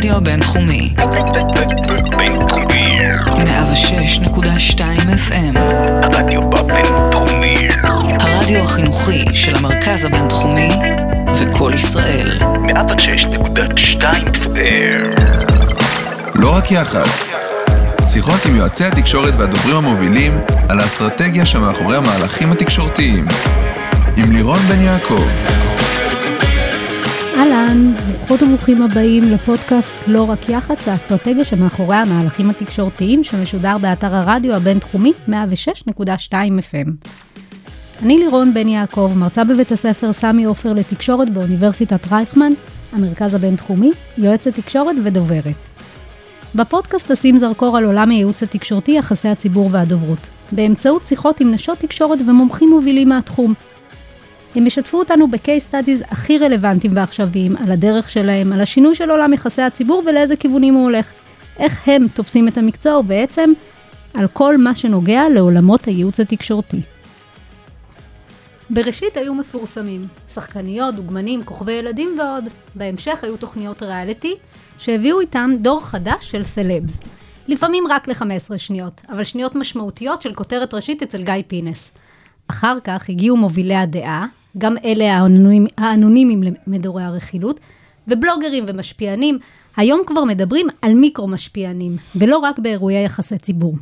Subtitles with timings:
[0.00, 0.94] הרדיו הבינתחומי.
[2.16, 2.98] בינתחומי.
[3.26, 4.80] 106.2
[5.28, 5.58] FM.
[6.02, 7.68] הרדיו בבינתחומי.
[8.20, 10.68] הרדיו החינוכי של המרכז הבינתחומי
[11.34, 12.38] זה קול ישראל.
[12.40, 14.02] 106.2
[14.34, 15.20] FM.
[16.34, 17.24] לא רק יח"צ.
[18.06, 23.26] שיחות עם יועצי התקשורת והדוברים המובילים על האסטרטגיה שמאחורי המהלכים התקשורתיים.
[24.16, 25.24] עם לירון בן יעקב.
[27.36, 27.92] אהלן,
[28.30, 35.12] ברוכות וברוכים הבאים לפודקאסט לא רק יח"צ, האסטרטגיה שמאחורי המהלכים התקשורתיים שמשודר באתר הרדיו הבינתחומי
[35.28, 35.32] 106.2
[36.32, 36.90] FM.
[38.02, 42.52] אני לירון בן יעקב, מרצה בבית הספר סמי עופר לתקשורת באוניברסיטת רייכמן,
[42.92, 45.56] המרכז הבינתחומי, יועצת תקשורת ודוברת.
[46.54, 52.18] בפודקאסט אשים זרקור על עולם הייעוץ התקשורתי, יחסי הציבור והדוברות, באמצעות שיחות עם נשות תקשורת
[52.26, 53.54] ומומחים מובילים מהתחום.
[54.54, 59.32] הם ישתפו אותנו ב-case studies הכי רלוונטיים ועכשוויים, על הדרך שלהם, על השינוי של עולם
[59.32, 61.12] יחסי הציבור ולאיזה כיוונים הוא הולך.
[61.58, 63.52] איך הם תופסים את המקצוע ובעצם
[64.14, 66.80] על כל מה שנוגע לעולמות הייעוץ התקשורתי.
[68.70, 72.44] בראשית היו מפורסמים, שחקניות, דוגמנים, כוכבי ילדים ועוד.
[72.74, 74.34] בהמשך היו תוכניות ריאליטי,
[74.78, 77.00] שהביאו איתם דור חדש של סלבס.
[77.48, 81.90] לפעמים רק ל-15 שניות, אבל שניות משמעותיות של כותרת ראשית אצל גיא פינס.
[82.48, 84.26] אחר כך הגיעו מובילי הדעה,
[84.58, 87.60] גם אלה האנונימ, האנונימיים למדורי הרכילות,
[88.08, 89.38] ובלוגרים ומשפיענים,
[89.76, 93.74] היום כבר מדברים על מיקרו משפיענים, ולא רק באירועי יחסי ציבור.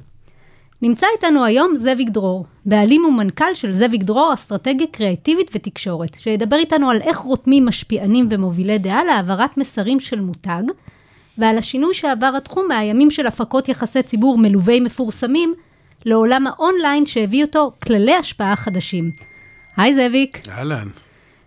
[0.82, 6.90] נמצא איתנו היום זאביק דרור, בעלים ומנכ"ל של זאביק דרור אסטרטגיה קריאטיבית ותקשורת, שידבר איתנו
[6.90, 10.62] על איך רותמים משפיענים ומובילי דעה להעברת מסרים של מותג,
[11.38, 15.54] ועל השינוי שעבר התחום מהימים של הפקות יחסי ציבור מלווי מפורסמים,
[16.04, 19.10] לעולם האונליין שהביא אותו כללי השפעה חדשים.
[19.78, 20.48] היי זאביק.
[20.48, 20.88] אהלן.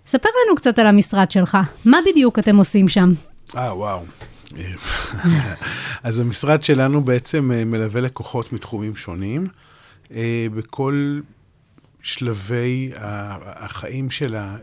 [0.08, 3.12] ספר לנו קצת על המשרד שלך, מה בדיוק אתם עושים שם?
[3.56, 4.04] אה, וואו.
[6.04, 9.48] אז המשרד שלנו בעצם אה, מלווה לקוחות מתחומים שונים.
[10.14, 11.20] אה, בכל
[12.04, 14.58] שלבי החיים של, ה,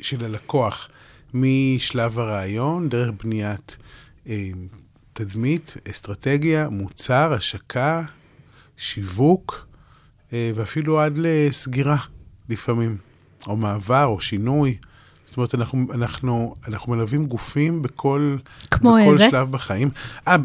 [0.00, 0.88] של הלקוח,
[1.34, 3.76] משלב הרעיון, דרך בניית
[4.28, 4.50] אה,
[5.12, 8.02] תדמית, אסטרטגיה, מוצר, השקה,
[8.76, 9.66] שיווק,
[10.32, 11.96] ואפילו עד לסגירה
[12.48, 12.96] לפעמים,
[13.46, 14.76] או מעבר, או שינוי.
[15.26, 18.36] זאת אומרת, אנחנו, אנחנו, אנחנו מלווים גופים בכל,
[18.70, 19.30] כמו בכל איזה?
[19.30, 19.90] שלב בחיים.
[20.28, 20.36] אה,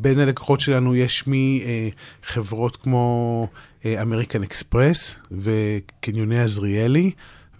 [0.00, 3.46] בין הלקוחות שלנו יש מחברות כמו
[3.86, 7.10] אמריקן אקספרס וקניוני עזריאלי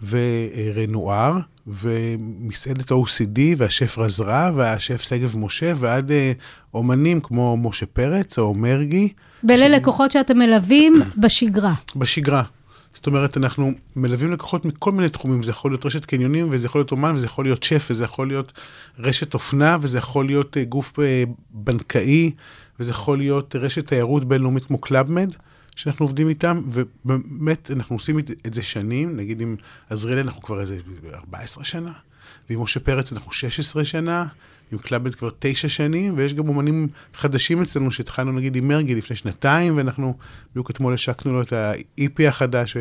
[0.07, 1.37] ורנואר
[1.67, 6.31] ומסעדת OCD והשף רזרה והשף שגב משה ועד אה,
[6.73, 9.13] אומנים כמו משה פרץ או מרגי.
[9.43, 11.73] ואלה לקוחות שאתם מלווים בשגרה.
[11.95, 12.43] בשגרה.
[12.93, 16.79] זאת אומרת, אנחנו מלווים לקוחות מכל מיני תחומים, זה יכול להיות רשת קניונים, וזה יכול
[16.79, 18.51] להיות אומן, וזה יכול להיות שף, וזה יכול להיות
[18.99, 21.01] רשת אופנה, וזה יכול להיות uh, גוף uh,
[21.49, 22.31] בנקאי,
[22.79, 25.33] וזה יכול להיות רשת תיירות בינלאומית כמו קלאבמד,
[25.75, 29.55] שאנחנו עובדים איתם, ובאמת, אנחנו עושים את זה שנים, נגיד עם
[29.89, 30.77] עזריאלי אנחנו כבר איזה
[31.13, 31.91] 14 שנה,
[32.49, 34.25] ועם משה פרץ אנחנו 16 שנה,
[34.71, 39.15] עם קלאבמד כבר תשע שנים, ויש גם אומנים חדשים אצלנו שהתחלנו נגיד עם מרגי לפני
[39.15, 40.13] שנתיים, ואנחנו
[40.51, 42.77] בדיוק אתמול השקנו לו את ה-EP החדש,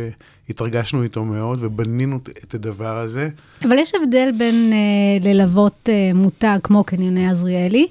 [0.49, 3.29] והתרגשנו איתו מאוד, ובנינו את הדבר הזה.
[3.65, 7.87] אבל יש הבדל בין uh, ללוות uh, מותג כמו קניוני עזריאלי,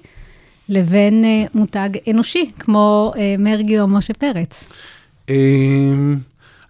[0.70, 4.64] לבין uh, מותג אנושי, כמו uh, מרגי או משה פרץ.
[5.28, 5.31] Um,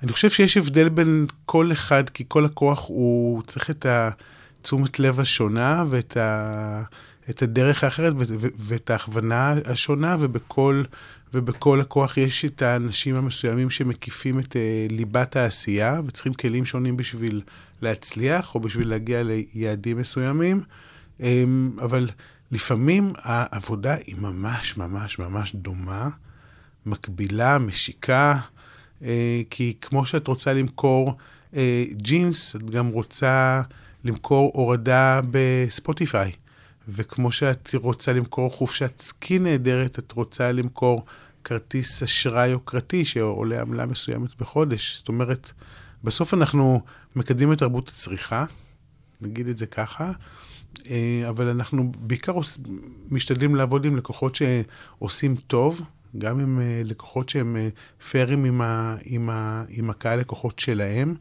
[0.04, 5.20] אני חושב שיש הבדל בין כל אחד, כי כל לקוח הוא צריך את התשומת לב
[5.20, 6.84] השונה ואת ה...
[7.30, 8.14] את הדרך האחרת
[8.56, 10.84] ואת ההכוונה השונה, ובכל,
[11.34, 17.42] ובכל לקוח יש את האנשים המסוימים שמקיפים את uh, ליבת העשייה, וצריכים כלים שונים בשביל
[17.82, 20.62] להצליח, או בשביל להגיע ליעדים מסוימים.
[21.20, 21.24] Um,
[21.82, 22.10] אבל
[22.52, 26.10] לפעמים העבודה היא ממש ממש ממש דומה,
[26.86, 28.40] מקבילה, משיקה,
[29.02, 29.06] uh,
[29.50, 31.18] כי כמו שאת רוצה למכור
[31.54, 31.56] uh,
[31.94, 33.62] ג'ינס, את גם רוצה
[34.04, 36.32] למכור הורדה בספוטיפיי.
[36.90, 41.06] וכמו שאת רוצה למכור חופשת סקי נהדרת, את רוצה למכור
[41.44, 44.98] כרטיס אשראי יוקרתי שעולה עמלה מסוימת בחודש.
[44.98, 45.52] זאת אומרת,
[46.04, 46.82] בסוף אנחנו
[47.16, 48.46] מקדמים את תרבות הצריכה,
[49.22, 50.12] נגיד את זה ככה,
[51.30, 52.34] אבל אנחנו בעיקר
[53.12, 55.82] משתדלים לעבוד עם לקוחות שעושים טוב,
[56.18, 57.58] גם עם לקוחות שהם
[58.10, 58.62] פיירים עם,
[59.04, 59.30] עם,
[59.70, 61.16] עם הקהל לקוחות שלהם.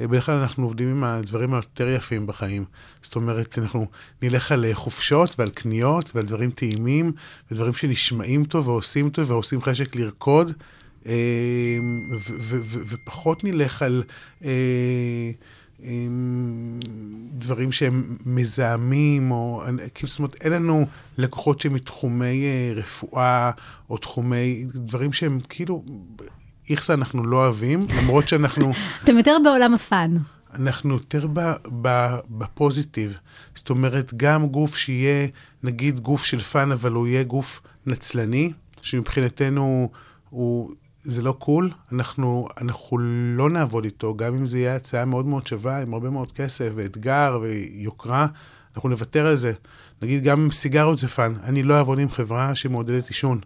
[0.00, 2.64] בדרך כלל אנחנו עובדים עם הדברים היותר יפים בחיים.
[3.02, 3.86] זאת אומרת, אנחנו
[4.22, 7.12] נלך על חופשות ועל קניות ועל דברים טעימים,
[7.50, 10.52] ודברים שנשמעים טוב ועושים טוב ועושים חשק לרקוד,
[12.86, 14.02] ופחות נלך על
[17.38, 19.62] דברים שהם מזהמים, או
[19.94, 20.86] כאילו, זאת אומרת, אין לנו
[21.18, 23.50] לקוחות שהם מתחומי אה, רפואה,
[23.90, 25.84] או תחומי, דברים שהם כאילו,
[26.70, 28.72] איכסה אנחנו לא אוהבים, למרות שאנחנו...
[29.04, 30.16] אתם יותר בעולם ה fun.
[30.54, 31.26] אנחנו יותר
[32.30, 33.18] ב positive.
[33.54, 35.28] זאת אומרת, גם גוף שיהיה,
[35.62, 39.90] נגיד, גוף של fun, אבל הוא יהיה גוף נצלני, שמבחינתנו
[40.30, 40.70] הוא,
[41.02, 42.98] זה לא cool, אנחנו, אנחנו
[43.36, 46.70] לא נעבוד איתו, גם אם זה יהיה הצעה מאוד מאוד שווה, עם הרבה מאוד כסף,
[46.74, 48.26] ואתגר ויוקרה,
[48.76, 49.52] אנחנו נוותר על זה.
[50.02, 51.34] נגיד, גם סיגריות זה fun.
[51.42, 53.40] אני לא אעבוד עם חברה שמעודדת עישון.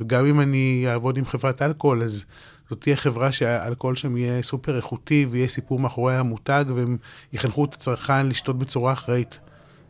[0.00, 2.24] אה, וגם אם אני אעבוד עם חברת אלכוהול, אז
[2.70, 6.96] זאת תהיה חברה שהאלכוהול שם יהיה סופר איכותי, ויהיה סיפור מאחורי המותג, והם
[7.32, 9.38] יחנכו את הצרכן לשתות בצורה אחראית.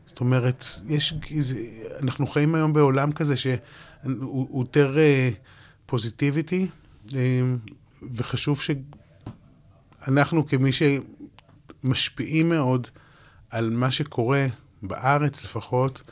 [0.07, 1.15] זאת אומרת, יש,
[2.03, 4.97] אנחנו חיים היום בעולם כזה שהוא יותר
[5.87, 6.67] פוזיטיביטי,
[7.09, 7.13] uh,
[8.15, 12.87] וחשוב שאנחנו כמי שמשפיעים מאוד
[13.51, 14.47] על מה שקורה
[14.83, 16.03] בארץ לפחות,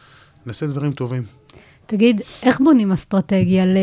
[0.46, 1.22] נעשה דברים טובים.
[1.86, 3.76] תגיד, איך בונים אסטרטגיה ל...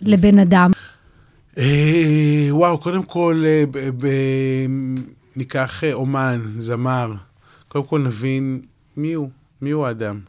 [0.00, 0.70] לבן אדם?
[1.58, 5.02] אה, וואו, קודם כל, אה, ב- ב-
[5.36, 7.12] ניקח אה, אומן, זמר.
[7.68, 8.60] קודם כל נבין
[8.96, 9.30] מי הוא,
[9.62, 10.20] מי הוא האדם,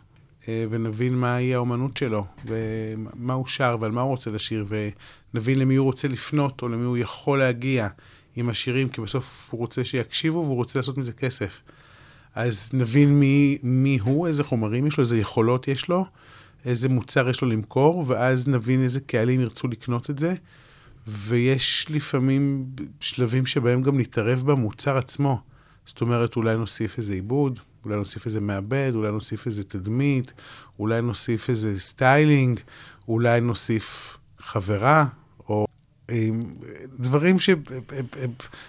[0.47, 4.65] ונבין מהי האומנות שלו, ומה הוא שר ועל מה הוא רוצה לשיר,
[5.33, 7.88] ונבין למי הוא רוצה לפנות, או למי הוא יכול להגיע
[8.36, 11.62] עם השירים, כי בסוף הוא רוצה שיקשיבו והוא רוצה לעשות מזה כסף.
[12.35, 16.05] אז נבין מי, מי הוא, איזה חומרים יש לו, איזה יכולות יש לו,
[16.65, 20.33] איזה מוצר יש לו למכור, ואז נבין איזה קהלים ירצו לקנות את זה.
[21.07, 22.65] ויש לפעמים
[22.99, 25.41] שלבים שבהם גם נתערב במוצר עצמו.
[25.85, 30.33] זאת אומרת, אולי נוסיף איזה עיבוד, אולי נוסיף איזה מעבד, אולי נוסיף איזה תדמית,
[30.79, 32.59] אולי נוסיף איזה סטיילינג,
[33.07, 35.05] אולי נוסיף חברה,
[37.00, 37.50] דברים ש...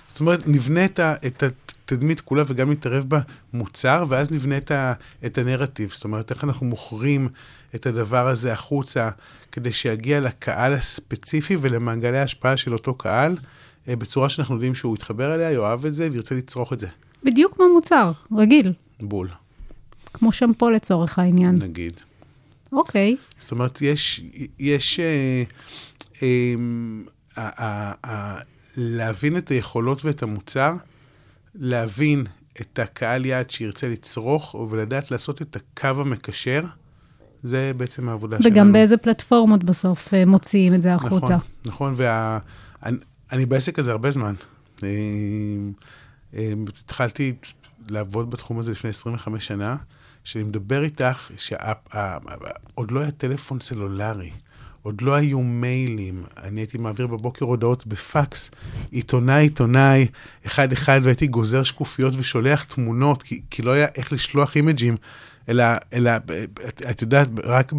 [0.07, 3.05] זאת אומרת, נבנה את, התדמית כולה וגם נתערב
[3.53, 4.93] במוצר, ואז נבנה את, ה,
[5.27, 5.91] את הנרטיב.
[5.93, 7.29] זאת אומרת, איך אנחנו מוכרים
[7.75, 9.11] את הדבר הזה החוצה,
[9.53, 13.37] כדי שיגיע לקהל הספציפי ולמעגלי ההשפעה של אותו קהל,
[13.89, 16.87] אה, בצורה שאנחנו יודעים שהוא יתחבר אליה, יאהב את זה וירצה לצרוך את זה.
[17.25, 18.73] בדיוק כמו מוצר, רגיל.
[19.01, 19.29] בול,
[20.13, 21.55] כמו שמפו לצורך העניין.
[21.59, 22.01] נגיד.
[22.73, 23.17] אוקיי.
[23.39, 24.23] זאת אומרת, יש,
[24.59, 25.11] יש אה, אה,
[26.23, 27.16] אה, אה, אה,
[28.77, 30.75] להבין את היכולות ואת המוצר,
[31.55, 32.27] להבין
[32.61, 36.65] את הקהל יעד שירצה לצרוך, ולדעת לעשות את הקו המקשר,
[37.43, 38.55] זה בעצם העבודה שלנו.
[38.55, 41.37] וגם באיזה פלטפורמות בסוף אה, מוציאים את זה החוצה.
[41.37, 42.99] נכון, נכון, ואני
[43.33, 44.35] אני בעסק הזה הרבה זמן.
[44.83, 44.89] אה,
[46.35, 46.53] אה,
[46.85, 47.35] התחלתי
[47.89, 49.77] לעבוד בתחום הזה לפני 25 שנה,
[50.25, 54.31] שאני מדבר איתך, שעוד לא היה טלפון סלולרי,
[54.87, 58.51] עוד לא היו מיילים, אני הייתי מעביר בבוקר הודעות בפקס,
[58.91, 60.07] עיתונאי, עיתונאי,
[60.47, 64.97] אחד-אחד, והייתי גוזר שקופיות ושולח תמונות, כי, כי לא היה איך לשלוח אימג'ים.
[65.49, 66.11] אלא, אלא
[66.69, 67.73] את, את יודעת, רק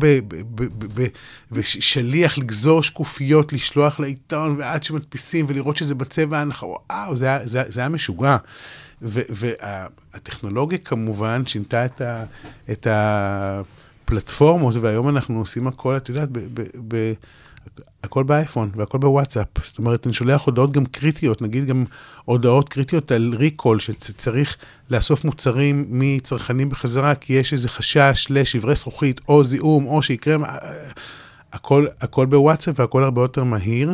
[1.51, 7.63] בשליח לגזור שקופיות, לשלוח לעיתון, ועד שמדפיסים ולראות שזה בצבע הנחה, וואו, זה, היה- זה,
[7.67, 8.37] זה היה משוגע.
[9.01, 12.23] והטכנולוגיה כמובן שינתה את, ה,
[12.71, 12.87] את
[14.07, 17.13] הפלטפורמות, והיום אנחנו עושים הכל, את יודעת, ב, ב, ב,
[18.03, 19.47] הכל באייפון והכל בוואטסאפ.
[19.63, 21.83] זאת אומרת, אני שולח הודעות גם קריטיות, נגיד גם
[22.25, 24.57] הודעות קריטיות על ריקול, שצריך
[24.91, 30.37] לאסוף מוצרים מצרכנים בחזרה, כי יש איזה חשש לשברי זכוכית, או זיהום, או שיקרה...
[31.53, 33.93] הכל, הכל בוואטסאפ והכל הרבה יותר מהיר.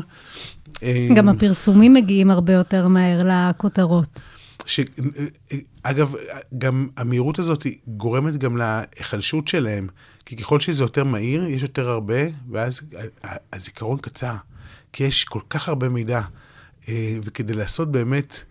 [1.16, 4.20] גם הפרסומים מגיעים הרבה יותר מהר לכותרות.
[4.66, 4.80] ש...
[5.84, 6.16] אגב,
[6.58, 9.88] גם המהירות הזאת גורמת גם להיחלשות שלהם,
[10.26, 12.82] כי ככל שזה יותר מהיר, יש יותר הרבה, ואז
[13.54, 14.36] הזיכרון קצר,
[14.94, 16.22] כי יש כל כך הרבה מידע.
[16.90, 18.44] אה, וכדי לעשות באמת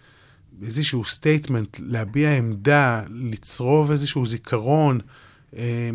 [0.63, 5.01] איזשהו statement, להביע עמדה, לצרוב איזשהו זיכרון,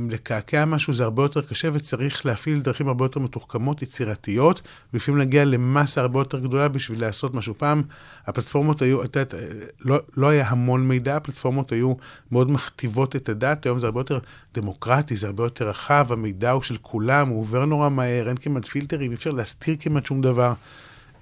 [0.10, 4.62] לקעקע משהו, זה הרבה יותר קשה, וצריך להפעיל דרכים הרבה יותר מתוחכמות, יצירתיות,
[4.94, 7.54] ולפעמים להגיע למסה הרבה יותר גדולה בשביל לעשות משהו.
[7.58, 7.84] פעם
[8.26, 9.34] הפלטפורמות היו, את יודעת,
[9.80, 11.94] לא, לא היה המון מידע, הפלטפורמות היו
[12.32, 14.20] מאוד מכתיבות את הדעת, היום זה הרבה יותר
[14.54, 18.66] דמוקרטי, זה הרבה יותר רחב, המידע הוא של כולם, הוא עובר נורא מהר, אין כמעט
[18.66, 20.54] פילטרים, אי אפשר להסתיר כמעט שום דבר.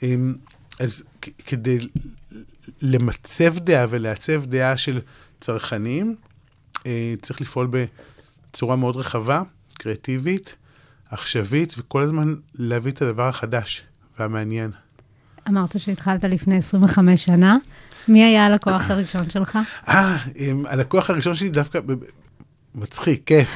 [0.03, 0.35] אמ,
[0.79, 1.03] אז
[1.45, 1.87] כדי
[2.81, 5.01] למצב דעה ולעצב דעה של
[5.39, 6.15] צרכנים,
[6.85, 7.67] אה, צריך לפעול
[8.55, 9.41] בצורה מאוד רחבה,
[9.73, 10.55] קריאטיבית,
[11.09, 13.83] עכשווית, וכל הזמן להביא את הדבר החדש
[14.19, 14.71] והמעניין.
[15.49, 17.57] אמרת שהתחלת לפני 25 שנה.
[18.07, 19.59] מי היה הלקוח הראשון שלך?
[19.87, 21.79] אה, אמ, הלקוח הראשון שלי דווקא,
[22.75, 23.49] מצחיק, כיף.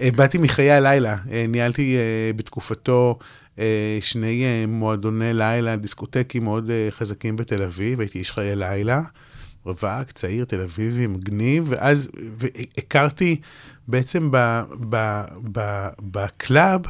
[0.00, 3.18] אה, באתי מחיי הלילה, אה, ניהלתי אה, בתקופתו
[4.00, 9.02] שני מועדוני לילה, דיסקוטקים מאוד חזקים בתל אביב, הייתי איש חיי לילה,
[9.64, 12.10] רווק, צעיר, תל אביבי, מגניב, ואז
[12.78, 13.40] הכרתי
[13.88, 14.30] בעצם
[16.00, 16.80] ב club,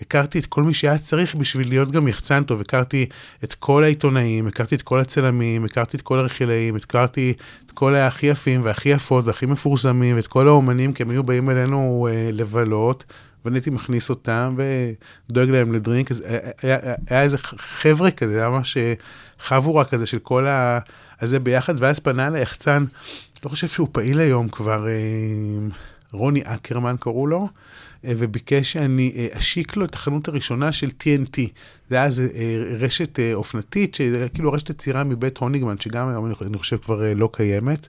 [0.00, 3.06] הכרתי את כל מי שהיה צריך בשביל להיות גם יחצן טוב, הכרתי
[3.44, 7.34] את כל העיתונאים, הכרתי את כל הצלמים, הכרתי את כל הרכילאים, הכרתי
[7.66, 11.50] את כל הכי יפים והכי יפות והכי מפורסמים, ואת כל האומנים, כי הם היו באים
[11.50, 13.04] אלינו אה, לבלות,
[13.44, 18.48] ואני הייתי מכניס אותם ודואג להם לדרינק, אז היה, היה, היה איזה חבר'ה כזה, היה
[18.48, 18.94] ממש אה,
[19.38, 20.78] חבורה כזה של כל ה...
[21.22, 22.84] הזה ביחד, ואז פנה אליי יחצן,
[23.44, 24.92] לא חושב שהוא פעיל היום כבר, אה,
[26.12, 27.48] רוני אקרמן קראו לו,
[28.04, 31.40] אה, וביקש שאני אה, אשיק לו את החנות הראשונה של TNT.
[31.88, 32.28] זה היה איזה
[32.80, 33.96] רשת אופנתית,
[34.34, 37.86] כאילו רשת יצירה מבית הוניגמן, שגם היום אני חושב כבר לא קיימת.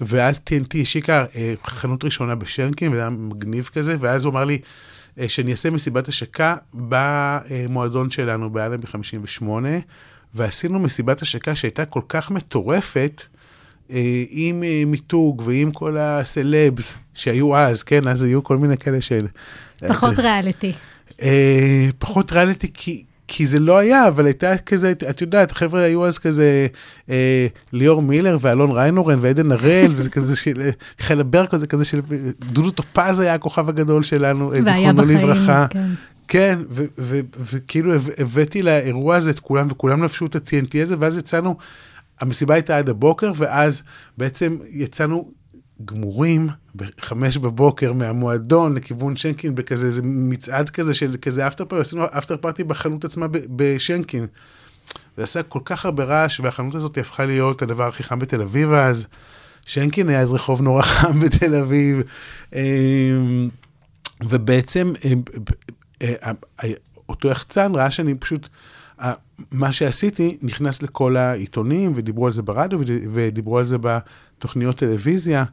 [0.00, 1.24] ואז TNT השיקה
[1.66, 4.58] חנות ראשונה בשרקין, וזה היה מגניב כזה, ואז הוא אמר לי
[5.28, 9.68] שאני אעשה מסיבת השקה במועדון שלנו באלנבי 58,
[10.34, 13.22] ועשינו מסיבת השקה שהייתה כל כך מטורפת,
[13.90, 19.00] אה, עם אה, מיתוג ועם כל הסלבס שהיו אז, כן, אז היו כל מיני כאלה
[19.00, 19.26] של...
[19.88, 20.72] פחות ריאליטי.
[21.22, 23.04] אה, פחות ריאליטי כי...
[23.34, 26.66] כי זה לא היה, אבל הייתה כזה, את יודעת, חבר'ה היו אז כזה
[27.10, 32.00] אה, ליאור מילר ואלון ריינורן ועדן הראל, וזה כזה של חילה ברקו, זה כזה של
[32.40, 35.66] דודו טופז היה הכוכב הגדול שלנו, זיכרונו לברכה.
[35.70, 35.86] כן.
[36.32, 36.58] כן,
[37.38, 41.56] וכאילו הבאתי לאירוע הזה את כולם, וכולם לבשו את ה-TNT הזה, ואז יצאנו,
[42.20, 43.82] המסיבה הייתה עד הבוקר, ואז
[44.18, 45.32] בעצם יצאנו
[45.84, 52.04] גמורים בחמש בבוקר מהמועדון לכיוון שנקין, בכזה איזה מצעד כזה של כזה אפטר פארטי, עשינו
[52.04, 54.26] אפטר פארטי בחנות עצמה בשנקין.
[55.16, 58.72] זה עשה כל כך הרבה רעש, והחנות הזאת הפכה להיות הדבר הכי חם בתל אביב
[58.72, 59.06] אז.
[59.66, 62.02] שנקין היה איזה רחוב נורא חם בתל אביב.
[62.52, 63.48] אמ,
[64.24, 65.12] ובעצם אה,
[67.08, 68.48] אותו יחצן ראה שאני פשוט,
[69.50, 72.80] מה שעשיתי נכנס לכל העיתונים ודיברו על זה ברדיו
[73.12, 75.44] ודיברו על זה בתוכניות טלוויזיה.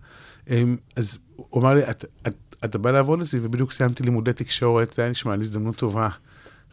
[0.49, 4.93] אמ, אז הוא אמר לי, את, את, אתה בא לעבוד אצלי, ובדיוק סיימתי לימודי תקשורת,
[4.93, 6.09] זה היה נשמע לי הזדמנות טובה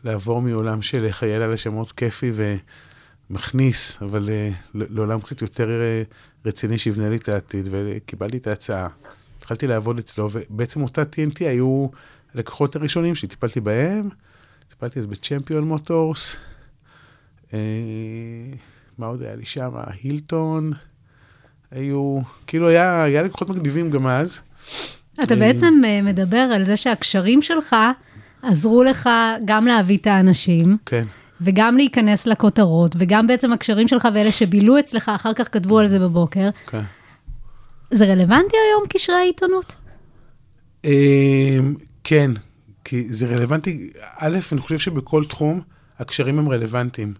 [0.04, 2.32] לעבור מעולם של חייל על השמות כיפי
[3.30, 5.80] ומכניס, אבל אה, לעולם קצת יותר
[6.44, 8.88] רציני שיבנה לי את העתיד, וקיבלתי את ההצעה.
[9.38, 11.86] התחלתי לעבוד אצלו, ובעצם אותה TNT היו
[12.36, 14.08] הלקוחות הראשונים שטיפלתי בהם,
[14.68, 16.36] טיפלתי אז בצ'מפיון מוטורס,
[17.54, 17.58] אה,
[18.98, 19.70] מה עוד היה לי שם?
[19.74, 20.72] הילטון,
[21.70, 24.40] היו, כאילו היה, היה לקוחות מגניבים גם אז.
[25.24, 27.76] אתה אה, בעצם אה, מדבר על זה שהקשרים שלך
[28.42, 29.08] עזרו לך
[29.44, 30.76] גם להביא את האנשים.
[30.86, 31.04] כן.
[31.40, 35.98] וגם להיכנס לכותרות, וגם בעצם הקשרים שלך ואלה שבילו אצלך, אחר כך כתבו על זה
[35.98, 36.50] בבוקר.
[36.66, 36.82] כן.
[37.90, 39.72] זה רלוונטי היום, קשרי העיתונות?
[42.08, 42.30] כן,
[42.84, 45.60] כי זה רלוונטי, א', אני חושב שבכל תחום
[45.98, 47.14] הקשרים הם רלוונטיים.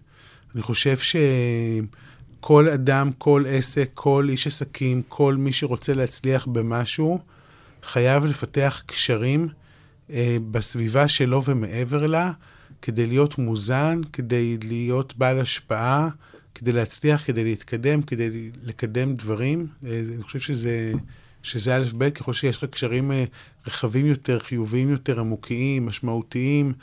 [0.55, 7.19] אני חושב שכל אדם, כל עסק, כל איש עסקים, כל מי שרוצה להצליח במשהו,
[7.83, 9.47] חייב לפתח קשרים
[10.09, 12.31] אה, בסביבה שלו ומעבר לה,
[12.81, 16.09] כדי להיות מוזן, כדי להיות בעל השפעה,
[16.55, 19.67] כדי להצליח, כדי להתקדם, כדי לקדם דברים.
[19.85, 20.91] אה, אני חושב שזה...
[21.43, 23.23] שזה א' ב', ככל שיש לך קשרים אה,
[23.67, 26.73] רחבים יותר, חיוביים יותר, עמוקיים, משמעותיים,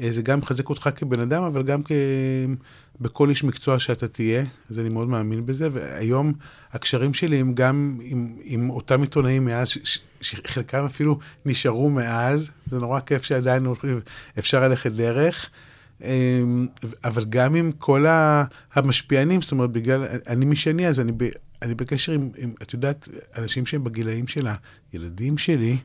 [0.00, 1.92] אה, זה גם מחזק אותך כבן אדם, אבל גם כ...
[3.00, 6.32] בכל איש מקצוע שאתה תהיה, אז אני מאוד מאמין בזה, והיום
[6.72, 9.74] הקשרים שלי הם גם עם, עם אותם עיתונאים מאז,
[10.20, 13.66] שחלקם אפילו נשארו מאז, זה נורא כיף שעדיין
[14.38, 15.50] אפשר ללכת דרך.
[16.04, 16.66] אמ,
[17.04, 18.06] אבל גם עם כל
[18.74, 21.12] המשפיענים, זאת אומרת, בגלל, אני משני, אז אני
[21.62, 24.48] אני בקשר עם, עם, את יודעת, אנשים שהם בגילאים של
[24.92, 25.76] הילדים שלי,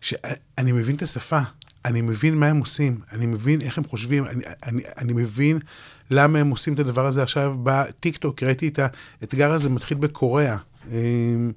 [0.00, 1.40] שאני מבין את השפה,
[1.84, 5.58] אני מבין מה הם עושים, אני מבין איך הם חושבים, אני, אני, אני מבין
[6.10, 8.78] למה הם עושים את הדבר הזה עכשיו בטיקטוק, ראיתי את
[9.22, 10.56] האתגר הזה מתחיל בקוריאה.
[10.90, 11.52] אמ,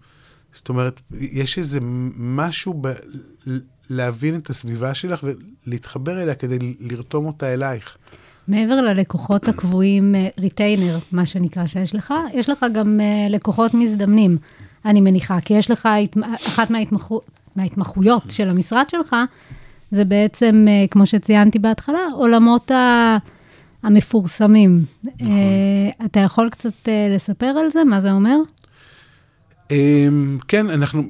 [0.53, 1.79] זאת אומרת, יש איזה
[2.15, 2.93] משהו ב...
[3.89, 5.25] להבין את הסביבה שלך
[5.67, 7.97] ולהתחבר אליה כדי לרתום אותה אלייך.
[8.47, 14.37] מעבר ללקוחות הקבועים, retainer, אה, מה שנקרא, שיש לך, יש לך גם אה, לקוחות מזדמנים,
[14.85, 15.89] אני מניחה, כי יש לך,
[16.47, 17.21] אחת מההתמחו,
[17.55, 19.15] מההתמחויות של המשרד שלך,
[19.91, 23.17] זה בעצם, uh, כמו שציינתי בהתחלה, עולמות ה...
[23.83, 24.85] המפורסמים.
[25.03, 25.27] נכון.
[25.27, 27.83] Uh, אתה יכול קצת uh, לספר על זה?
[27.83, 28.37] מה זה אומר?
[29.69, 29.73] Um,
[30.47, 31.03] כן, אנחנו,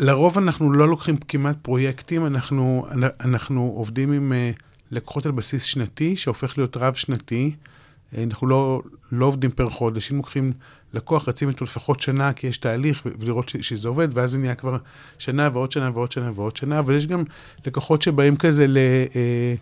[0.00, 2.86] לרוב אנחנו לא לוקחים כמעט פרויקטים, אנחנו,
[3.20, 4.32] אנחנו עובדים עם...
[4.32, 7.54] Uh, לקוחות על בסיס שנתי, שהופך להיות רב-שנתי.
[8.18, 8.82] אנחנו לא,
[9.12, 10.52] לא עובדים פר חודש, אם לוקחים
[10.94, 14.54] לקוח, רצים איתו לפחות שנה, כי יש תהליך, ולראות ש, שזה עובד, ואז זה נהיה
[14.54, 14.76] כבר
[15.18, 17.24] שנה ועוד שנה ועוד שנה ועוד שנה, אבל יש גם
[17.66, 18.78] לקוחות שבאים כזה ל...
[19.16, 19.54] אה,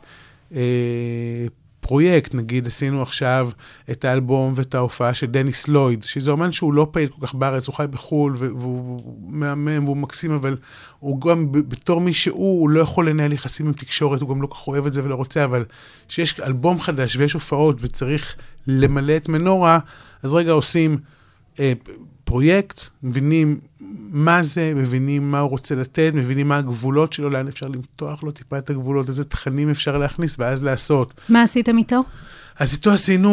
[0.55, 1.47] אה,
[1.89, 3.51] פרויקט, נגיד עשינו עכשיו
[3.91, 7.67] את האלבום ואת ההופעה של דניס לויד, שזה אומן שהוא לא פעיל כל כך בארץ,
[7.67, 10.57] הוא חי בחו"ל והוא מהמם והוא מקסים, אבל
[10.99, 14.47] הוא גם בתור מי שהוא, הוא לא יכול לנהל יחסים עם תקשורת, הוא גם לא
[14.47, 15.65] כל כך אוהב את זה ולא רוצה, אבל
[16.09, 19.79] כשיש אלבום חדש ויש הופעות וצריך למלא את מנורה,
[20.23, 20.99] אז רגע עושים
[21.61, 21.73] אה,
[22.25, 23.61] פרויקט, מבינים
[24.11, 28.31] מה זה, מבינים מה הוא רוצה לתת, מבינים מה הגבולות שלו, לאן אפשר למתוח לו
[28.31, 31.15] טיפה את הגבולות, איזה תכנים אפשר להכניס ואז לעשות.
[31.29, 32.03] מה עשיתם איתו?
[32.59, 33.31] אז איתו עשינו,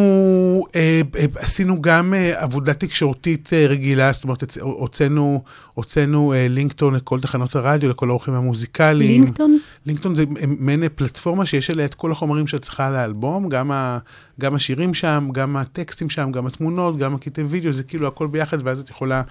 [0.76, 6.96] אה, אה, עשינו גם אה, עבודה תקשורתית אה, רגילה, זאת אומרת, הוצאנו, הוצאנו אה, לינקטון
[6.96, 9.24] לכל תחנות הרדיו, לכל האורחים המוזיקליים.
[9.24, 9.58] לינקטון?
[9.86, 13.98] לינקטון זה מעין פלטפורמה שיש עליה את כל החומרים שאת צריכה לאלבום, גם, ה,
[14.40, 18.58] גם השירים שם, גם הטקסטים שם, גם התמונות, גם הקטעי וידאו, זה כאילו הכל ביחד,
[18.64, 19.22] ואז את יכולה,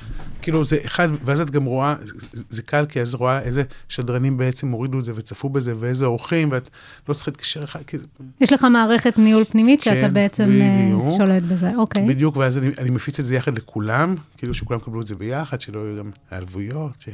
[0.43, 4.37] כאילו זה אחד, ואז את גם רואה, זה, זה קל, כי אז רואה איזה שדרנים
[4.37, 6.71] בעצם הורידו את זה וצפו בזה, ואיזה אורחים, ואת
[7.09, 7.97] לא צריכה להתקשר אחד, כי,
[8.41, 11.17] יש לך מערכת ניהול פנימית שאתה כן, בעצם אה, בדיוק.
[11.17, 12.09] שולט בזה, אוקיי.
[12.09, 15.61] בדיוק, ואז אני, אני מפיץ את זה יחד לכולם, כאילו שכולם יקבלו את זה ביחד,
[15.61, 17.01] שלא יהיו גם העלבויות.
[17.01, 17.09] ש...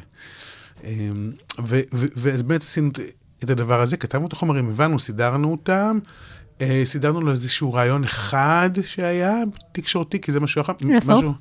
[0.84, 1.30] אמ,
[2.16, 2.90] ואז באמת עשינו
[3.44, 5.98] את הדבר הזה, כתבנו את החומרים, הבנו, סידרנו אותם,
[6.84, 9.34] סידרנו לו איזשהו רעיון אחד שהיה
[9.72, 10.72] תקשורתי, כי זה משהו אחר.
[10.94, 11.16] איפה?
[11.16, 11.32] משהו-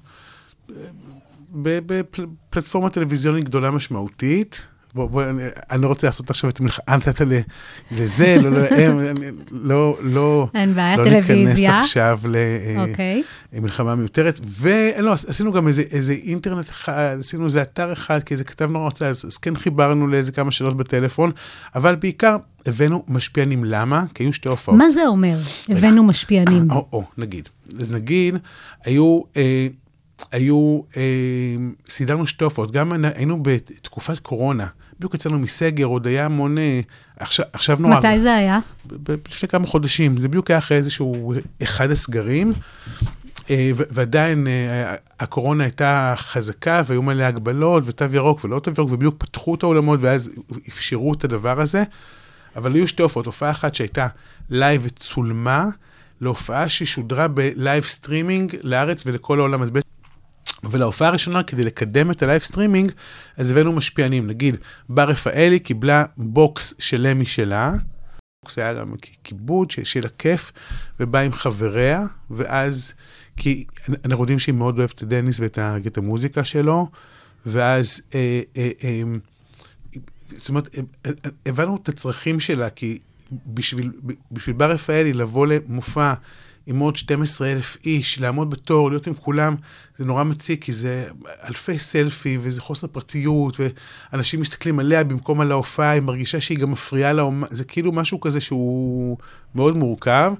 [1.51, 4.61] בפלטפורמה טלוויזיונית גדולה משמעותית.
[4.95, 7.43] בוא, בוא, אני, אני לא רוצה לעשות עכשיו את המלחמה, אל תתת לי
[7.91, 11.71] לזה, לא, לא, אני, לא, לא, אין בעיה, לא טלוויזיה.
[11.71, 12.35] ניכנס עכשיו ל...
[12.35, 13.23] אה, אוקיי.
[13.53, 18.43] מלחמה מיותרת, ולא, עשינו גם איזה, איזה אינטרנט אחד, עשינו איזה אתר אחד, כי איזה
[18.43, 21.31] כתב נורא רוצה, אז, אז כן חיברנו לאיזה כמה שאלות בטלפון,
[21.75, 24.03] אבל בעיקר הבאנו משפיענים, למה?
[24.13, 24.77] כי היו שתי הופעות.
[24.77, 25.37] מה זה אומר?
[25.69, 26.71] הבאנו משפיענים.
[26.71, 27.49] או, או, נגיד.
[27.79, 28.37] אז נגיד,
[28.85, 29.67] היו, אה,
[30.31, 31.01] היו, אה,
[31.89, 36.81] סידרנו שתי הופעות, גם היינו בתקופת קורונה, בדיוק יצאנו מסגר, עוד היה המון, אה,
[37.19, 38.59] עכשיו, עכשיו נורא, מתי זה היה?
[39.07, 41.33] לפני כמה חודשים, זה בדיוק היה אחרי איזשהו
[41.63, 42.53] אחד הסגרים,
[43.49, 49.15] אה, ועדיין אה, הקורונה הייתה חזקה והיו מלא הגבלות ותו ירוק ולא תו ירוק, ובדיוק
[49.17, 50.31] פתחו את האולמות ואז
[50.69, 51.83] אפשרו את הדבר הזה.
[52.55, 54.07] אבל היו שתי הופעות, הופעה אחת שהייתה
[54.49, 55.65] live וצולמה,
[56.21, 59.61] להופעה ששודרה ב live streaming לארץ ולכל העולם.
[59.61, 59.87] אז בעצם
[60.63, 62.91] ולהופעה הראשונה, כדי לקדם את ה live streaming,
[63.37, 64.27] אז הבאנו משפיענים.
[64.27, 64.57] נגיד,
[64.89, 67.73] בר רפאלי קיבלה box שלם משלה,
[68.43, 68.93] box היה גם
[69.23, 70.51] כיבוד ש- של הכיף,
[70.99, 72.93] ובאה עם חבריה, ואז,
[73.37, 73.65] כי
[74.05, 76.87] אנחנו יודעים שהיא מאוד אוהבת את דניס ואת את המוזיקה שלו,
[77.45, 79.01] ואז, אה, אה, אה,
[80.37, 81.11] זאת אומרת, אה, אה,
[81.45, 82.99] הבנו את הצרכים שלה, כי
[83.47, 83.91] בשביל,
[84.31, 86.13] בשביל בר רפאלי לבוא למופע
[86.69, 89.55] עם עוד 12 אלף איש, לעמוד בתור, להיות עם כולם,
[89.95, 91.07] זה נורא מציק, כי זה
[91.43, 93.57] אלפי סלפי, וזה חוסר פרטיות,
[94.11, 98.19] ואנשים מסתכלים עליה במקום על ההופעה, היא מרגישה שהיא גם מפריעה לאומן, זה כאילו משהו
[98.19, 99.17] כזה שהוא
[99.55, 100.33] מאוד מורכב.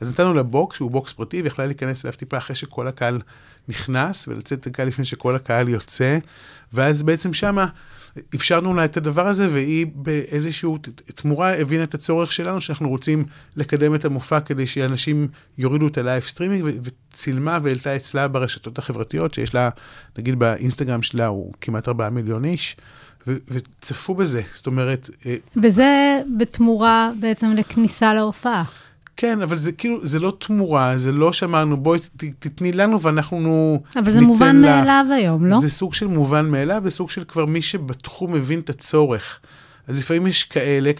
[0.00, 3.20] אז נתנו לה box, שהוא box פרטי, ויכלה להיכנס אליו טיפה אחרי שכל הקהל
[3.68, 6.18] נכנס, ולצאת דקה לפני שכל הקהל יוצא,
[6.72, 7.66] ואז בעצם שמה
[8.34, 10.78] אפשרנו לה את הדבר הזה, והיא באיזשהו
[11.14, 13.24] תמורה הבינה את הצורך שלנו, שאנחנו רוצים
[13.56, 19.34] לקדם את המופע כדי שאנשים יורידו את ה live streaming, וצילמה והעלתה אצלה ברשתות החברתיות,
[19.34, 19.70] שיש לה,
[20.18, 22.76] נגיד באינסטגרם שלה הוא כמעט 4 מיליון איש,
[23.26, 28.64] וצפו בזה, זאת אומרת, אה, וזה בתמורה בעצם לכניסה להופעה.
[29.16, 33.78] כן, אבל זה כאילו, זה לא תמורה, זה לא שאמרנו, בואי ת- תתני לנו ואנחנו
[33.96, 35.60] אבל זה ניתן מובן לך." מאליו היום, לא?
[35.60, 39.40] זה סוג של מובן מאליו, וסוג של כבר מי שבתחום מבין את הצורך.
[39.86, 40.90] אז לפעמים יש כאלה,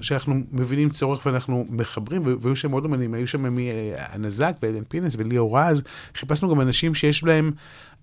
[0.00, 5.58] שאנחנו מבינים צורך ואנחנו מחברים, והיו שם עוד אמנים, היו שם מהנזק ועדן פינס וליאור
[5.58, 5.82] רז,
[6.18, 7.52] חיפשנו גם אנשים שיש להם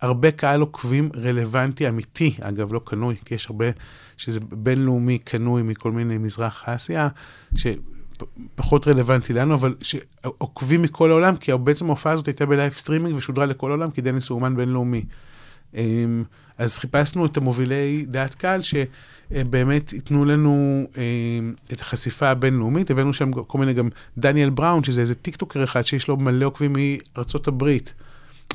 [0.01, 3.65] הרבה קהל עוקבים רלוונטי, אמיתי, אגב, לא קנוי, כי יש הרבה,
[4.17, 7.07] שזה בינלאומי קנוי מכל מיני מזרח אסיה,
[8.19, 13.15] שפחות רלוונטי לנו, אבל שעוקבים מכל העולם, כי בעצם ההופעה הזאת הייתה ב live streaming
[13.15, 15.03] ושודרה לכל העולם, כי דניס הוא אומן בינלאומי.
[15.73, 16.23] אמ,
[16.57, 22.91] אז חיפשנו את המובילי דעת קהל שבאמת ייתנו לנו אמ, את החשיפה הבינלאומית.
[22.91, 26.75] הבאנו שם כל מיני גם דניאל בראון, שזה איזה טיקטוקר אחד שיש לו מלא עוקבים
[27.15, 27.93] מארצות הברית.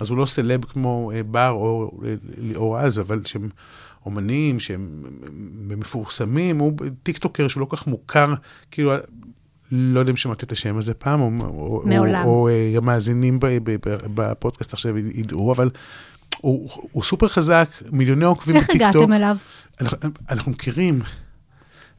[0.00, 3.48] אז הוא לא סלב כמו אה, בר או אה, ליאור רז, אבל שהם
[4.07, 5.03] אומנים, שהם
[5.68, 6.72] מפורסמים, הוא
[7.03, 8.35] טיקטוקר שהוא לא כך מוכר,
[8.70, 8.92] כאילו,
[9.75, 11.31] לא יודע אם שמעת את השם הזה פעם, או,
[11.85, 12.25] מעולם.
[12.25, 15.71] או, או אה, ב- בפודקאסט עכשיו ידעו, אבל
[16.41, 18.95] הוא, הוא סופר חזק, מיליוני עוקבים איך בטיקטוק.
[18.97, 19.37] הגעתם אליו?
[19.81, 19.99] אנחנו,
[20.31, 21.01] אנחנו מכירים.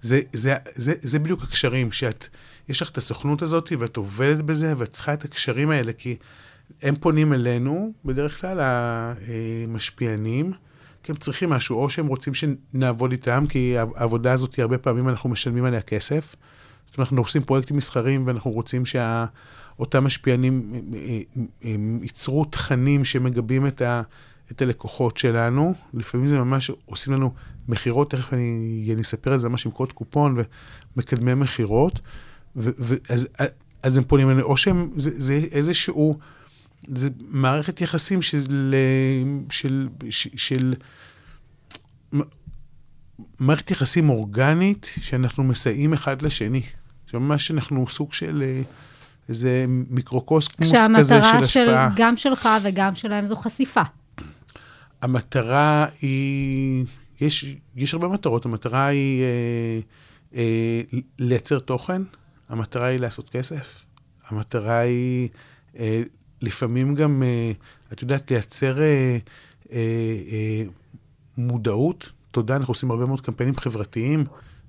[0.02, 2.28] זה, זה, זה, זה בדיוק הקשרים, שאת,
[2.70, 6.16] יש לך את הסוכנות הזאת, ואת עובדת בזה, ואת צריכה את הקשרים האלה, כי
[6.82, 10.52] הם פונים אלינו, בדרך כלל המשפיענים,
[11.04, 15.30] כי הם צריכים משהו, או שהם רוצים שנעבוד איתם, כי העבודה הזאת, הרבה פעמים אנחנו
[15.30, 16.36] משלמים עליה כסף.
[17.00, 18.84] אנחנו עושים פרויקטים מסחריים, ואנחנו רוצים
[19.80, 24.02] אותם משפיענים אה, אה, אה, ייצרו תכנים שמגבים את, ה,
[24.52, 25.74] את הלקוחות שלנו.
[25.94, 27.34] לפעמים זה ממש עושים לנו
[27.68, 30.38] מכירות, תכף אני, אני אספר על זה ממש עם קוד קופון
[30.96, 32.00] ומקדמי מכירות.
[33.10, 33.28] אז,
[33.84, 36.20] אז הם פונים אלינו, או שהם, זה, זה איזשהו,
[36.88, 38.76] זה מערכת יחסים של,
[39.50, 40.76] של, של, של
[43.40, 46.62] מערכת יחסים אורגנית, שאנחנו מסייעים אחד לשני.
[47.12, 48.62] שממש אנחנו סוג של אה,
[49.30, 51.42] איזה מיקרוקוסמוס כזה של השפעה.
[51.44, 53.82] כשהמטרה גם שלך וגם שלהם זו חשיפה.
[55.02, 56.86] המטרה היא,
[57.22, 59.80] יש, יש הרבה מטרות, המטרה היא אה,
[60.36, 60.82] אה,
[61.20, 62.02] לייצר תוכן,
[62.50, 63.86] המטרה היא לעשות כסף,
[64.28, 65.30] המטרה היא
[65.80, 66.02] אה,
[66.42, 67.52] לפעמים גם, אה,
[67.94, 69.18] את יודעת, לייצר אה,
[69.72, 69.78] אה,
[70.32, 70.64] אה,
[71.38, 72.10] מודעות.
[72.32, 74.26] תודה, אנחנו עושים הרבה מאוד קמפיינים חברתיים.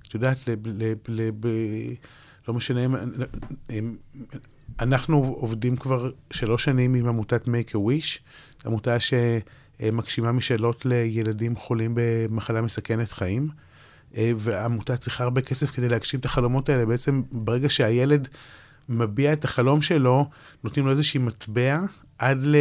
[0.07, 1.47] את יודעת, ל, ל, ל, ב,
[2.47, 2.81] לא משנה,
[3.69, 3.95] הם,
[4.79, 8.19] אנחנו עובדים כבר שלוש שנים עם עמותת make a wish,
[8.65, 13.47] עמותה שמגשימה משאלות לילדים חולים במחלה מסכנת חיים.
[14.17, 16.85] אה, והעמותה צריכה הרבה כסף כדי להגשים את החלומות האלה.
[16.85, 18.27] בעצם ברגע שהילד
[18.89, 20.29] מביע את החלום שלו,
[20.63, 21.79] נותנים לו איזושהי מטבע
[22.17, 22.55] עד, ל,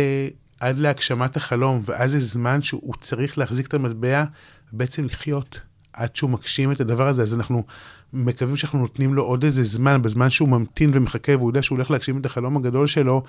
[0.61, 4.25] עד להגשמת החלום, ואז זה זמן שהוא צריך להחזיק את המטבע
[4.73, 5.61] ובעצם לחיות
[5.97, 7.23] עד שהוא מגשים את הדבר הזה.
[7.23, 7.63] אז אנחנו
[8.13, 11.91] מקווים שאנחנו נותנים לו עוד איזה זמן, בזמן שהוא ממתין ומחכה והוא יודע שהוא הולך
[11.91, 13.23] להגשים את החלום הגדול שלו,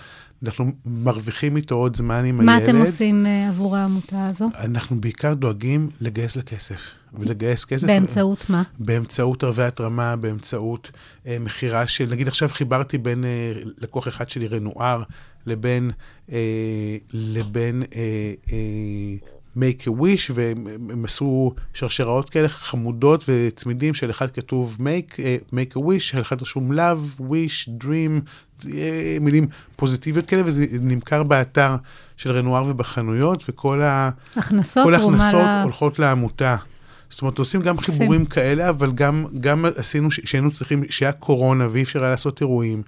[0.45, 2.65] אנחנו מרוויחים איתו עוד זמן עם מה הילד.
[2.65, 4.49] מה אתם עושים uh, עבור העמותה הזו?
[4.55, 6.91] אנחנו בעיקר דואגים לגייס לכסף.
[7.13, 7.87] ולגייס כסף.
[7.87, 8.63] באמצעות מה?
[8.79, 10.91] באמצעות ערבי התרמה, באמצעות
[11.27, 15.03] אה, מכירה של, נגיד עכשיו חיברתי בין אה, לקוח אחד שלי, רנואר,
[15.45, 15.91] לבין,
[16.31, 24.31] אה, לבין אה, אה, make a wish, והם עשו שרשראות כאלה חמודות וצמידים של אחד
[24.31, 28.21] כתוב make, uh, make a wish, של אחד רשום love, wish, dream,
[28.73, 31.75] אה, מילים פוזיטיביות כאלה, וזה נמכר באתר
[32.17, 33.81] של רנואר ובחנויות, וכל
[34.35, 36.55] הכנסות, כל ההכנסות הולכות לעמותה.
[37.09, 41.83] זאת אומרת, עושים גם חיבורים כאלה, אבל גם, גם עשינו, שהיינו צריכים, שהיה קורונה ואי
[41.83, 42.81] אפשר היה לעשות אירועים.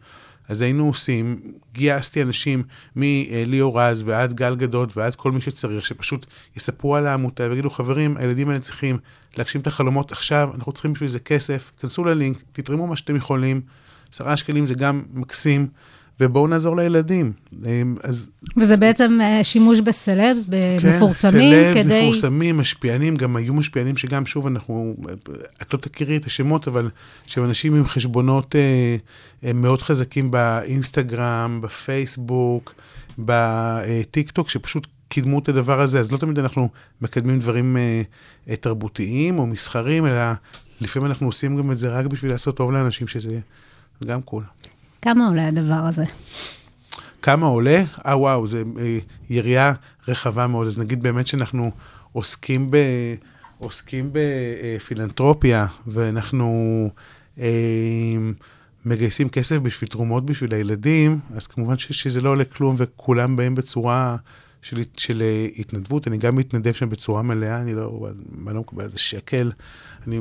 [0.50, 1.42] אז היינו עושים,
[1.74, 2.64] גייסתי אנשים
[2.96, 6.26] מליאור רז ועד גל גדות ועד כל מי שצריך, שפשוט
[6.58, 8.98] יספרו על העמותה ויגידו, חברים, הילדים האלה צריכים
[9.38, 13.62] להגשים את החלומות עכשיו, אנחנו צריכים בשביל זה כסף, כנסו ללינק, תתרמו מה שאתם יכולים,
[14.14, 15.68] עשרה שקלים זה גם מקסים.
[16.20, 17.34] ובואו נעזור לילדים.
[18.04, 18.30] אז...
[18.58, 22.02] וזה בעצם אה, שימוש בסלבס, במפורסמים, כן, סלב, כדי...
[22.02, 24.96] מפורסמים, משפיענים, גם היו משפיענים שגם, שוב, אנחנו,
[25.62, 26.90] את לא תכירי את השמות, אבל
[27.26, 28.96] שהם אנשים עם חשבונות אה,
[29.44, 32.74] אה, מאוד חזקים באינסטגרם, בפייסבוק,
[33.20, 36.70] בטיקטוק, שפשוט קידמו את הדבר הזה, אז לא תמיד אנחנו
[37.02, 40.22] מקדמים דברים אה, תרבותיים או מסחרים, אלא
[40.82, 43.40] לפעמים אנחנו עושים גם את זה רק בשביל לעשות טוב לאנשים, שזה
[44.06, 44.44] גם קול.
[44.44, 44.79] Cool.
[45.02, 46.04] כמה עולה הדבר הזה?
[47.22, 47.84] כמה עולה?
[48.06, 48.98] אה, וואו, זו אה,
[49.30, 49.74] יריעה
[50.08, 50.68] רחבה מאוד.
[50.68, 51.72] אז נגיד באמת שאנחנו
[52.12, 52.78] עוסקים, ב,
[53.58, 56.90] עוסקים בפילנטרופיה, ואנחנו
[57.40, 58.18] אה,
[58.86, 63.56] מגייסים כסף בשביל תרומות בשביל הילדים, אז כמובן ש, שזה לא עולה כלום, וכולם באים
[63.56, 64.16] בצורה
[64.62, 66.08] של, של אה, התנדבות.
[66.08, 68.08] אני גם מתנדב שם בצורה מלאה, אני לא,
[68.48, 69.52] אני לא מקבל איזה שקל.
[70.08, 70.20] אני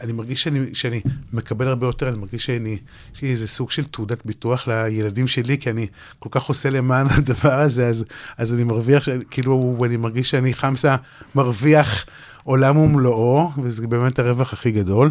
[0.00, 1.00] אני מרגיש שאני, שאני
[1.32, 2.78] מקבל הרבה יותר, אני מרגיש שאני,
[3.14, 5.86] יש לי איזה סוג של תעודת ביטוח לילדים שלי, כי אני
[6.18, 8.04] כל כך עושה למען הדבר הזה, אז,
[8.38, 10.96] אז אני מרוויח, כאילו, אני מרגיש שאני חמסה
[11.34, 12.06] מרוויח
[12.44, 15.10] עולם ומלואו, וזה באמת הרווח הכי גדול,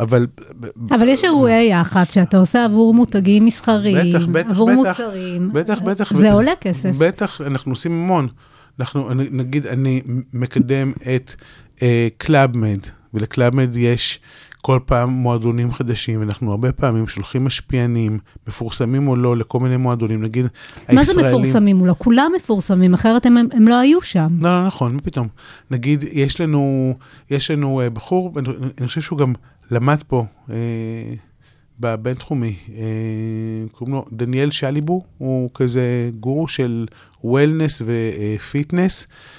[0.00, 0.26] אבל...
[0.90, 5.52] אבל יש אירועי יח"צ שאתה עושה עבור מותגים מסחריים, בטח, בטח, עבור בטח, מוצרים.
[5.52, 6.12] בטח, בטח.
[6.12, 6.90] זה בטח, עולה כסף.
[6.98, 8.28] בטח, אנחנו עושים המון.
[8.80, 10.02] אנחנו, נגיד, אני
[10.32, 11.34] מקדם את
[12.18, 12.78] קלאבמד.
[12.84, 14.20] Uh, ולקלאבמד יש
[14.66, 20.22] כל פעם מועדונים חדשים, אנחנו הרבה פעמים שולחים משפיענים, מפורסמים או לא, לכל מיני מועדונים,
[20.22, 20.50] נגיד מה
[20.88, 21.22] הישראלים...
[21.24, 21.94] מה זה מפורסמים או לא?
[21.98, 24.28] כולם מפורסמים, אחרת הם, הם לא היו שם.
[24.40, 25.28] לא, לא נכון, מה פתאום.
[25.70, 26.94] נגיד, יש לנו,
[27.30, 28.48] יש לנו uh, בחור, אני,
[28.80, 29.32] אני חושב שהוא גם
[29.70, 30.52] למד פה, uh,
[31.80, 32.70] בבינתחומי, uh,
[33.72, 36.86] קוראים לו דניאל שליבו, הוא כזה גורו של
[37.24, 39.06] wellness ו fitness.
[39.06, 39.36] אמ,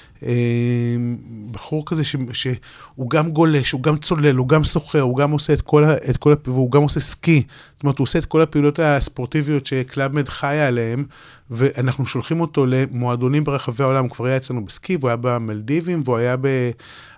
[1.52, 5.54] בחור כזה ש, שהוא גם גולש, הוא גם צולל, הוא גם סוחר, הוא גם עושה
[5.54, 7.44] את כל, את כל והוא גם עושה סקי.
[7.74, 11.06] זאת אומרת, הוא עושה את כל הפעילות הספורטיביות שקלאבמד חיה עליהן,
[11.52, 14.04] ואנחנו שולחים אותו למועדונים ברחבי העולם.
[14.04, 16.48] הוא כבר היה אצלנו בסקי, והוא היה במלדיבים, והוא היה, ב,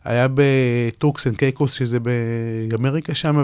[0.03, 3.43] היה בטורקס אנד קייקוס, שזה באמריקה שם,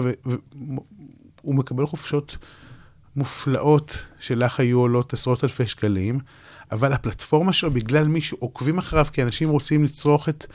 [1.42, 2.36] והוא מקבל חופשות
[3.16, 6.18] מופלאות שלך היו עולות עשרות אלפי שקלים.
[6.72, 10.46] אבל הפלטפורמה שלו, בגלל מי שעוקבים אחריו, כי אנשים רוצים לצרוך את,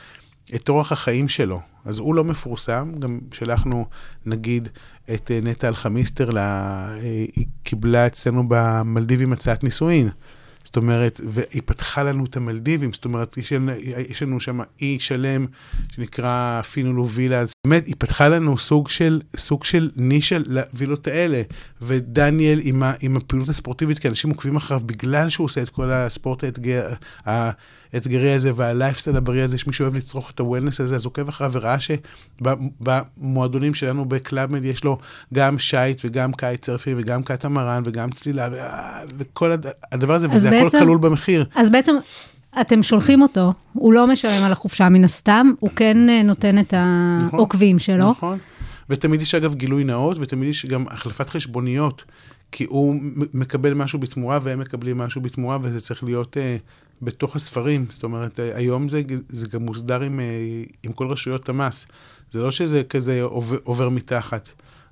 [0.54, 1.60] את אורח החיים שלו.
[1.84, 3.86] אז הוא לא מפורסם, גם שלחנו,
[4.26, 4.68] נגיד,
[5.14, 6.42] את אה, נטע אלחמיסטר, לה,
[6.94, 7.00] אה,
[7.36, 10.08] היא קיבלה אצלנו במלדיבים הצעת נישואין.
[10.64, 13.72] זאת אומרת, והיא פתחה לנו את המלדיבים, זאת אומרת, יש, לנו-
[14.22, 15.46] לנו שם אי שלם
[15.92, 17.52] שנקרא פינולו Villages.
[17.66, 21.42] באמת, היא פתחה לנו סוג של, סוג של נישה לווילות האלה.
[21.82, 25.90] ודניאל עם, ה, עם הפעילות הספורטיבית, כי אנשים עוקבים אחריו בגלל שהוא עושה את כל
[25.90, 26.88] הספורט האתגר,
[27.92, 31.76] האתגרי הזה והלייפסטייל הבריא הזה, שמישהו אוהב לצרוך את הוולנס הזה, אז עוקב אחריו וראה
[31.80, 34.98] שבמועדונים שלנו בקלאבמד יש לו
[35.34, 38.56] גם שייט וגם קייט סרפינג וגם קטמרן וגם צלילה ו-
[39.18, 41.44] וכל הד- הדבר הזה, וזה הכל בעצם- כלול במחיר.
[41.54, 41.94] אז בעצם
[42.60, 46.74] אתם שולחים אותו, הוא לא משלם על החופשה מן הסתם, הוא כן אה, נותן את
[46.76, 48.10] העוקבים שלו.
[48.10, 48.38] נכון.
[48.90, 52.04] ותמיד יש אגב גילוי נאות, ותמיד יש גם החלפת חשבוניות,
[52.52, 52.94] כי הוא
[53.34, 56.56] מקבל משהו בתמורה והם מקבלים משהו בתמורה, וזה צריך להיות אה,
[57.02, 57.86] בתוך הספרים.
[57.90, 60.24] זאת אומרת, אה, היום זה, זה גם מוסדר עם, אה,
[60.82, 61.86] עם כל רשויות המס.
[62.30, 64.48] זה לא שזה כזה עובר, עובר מתחת.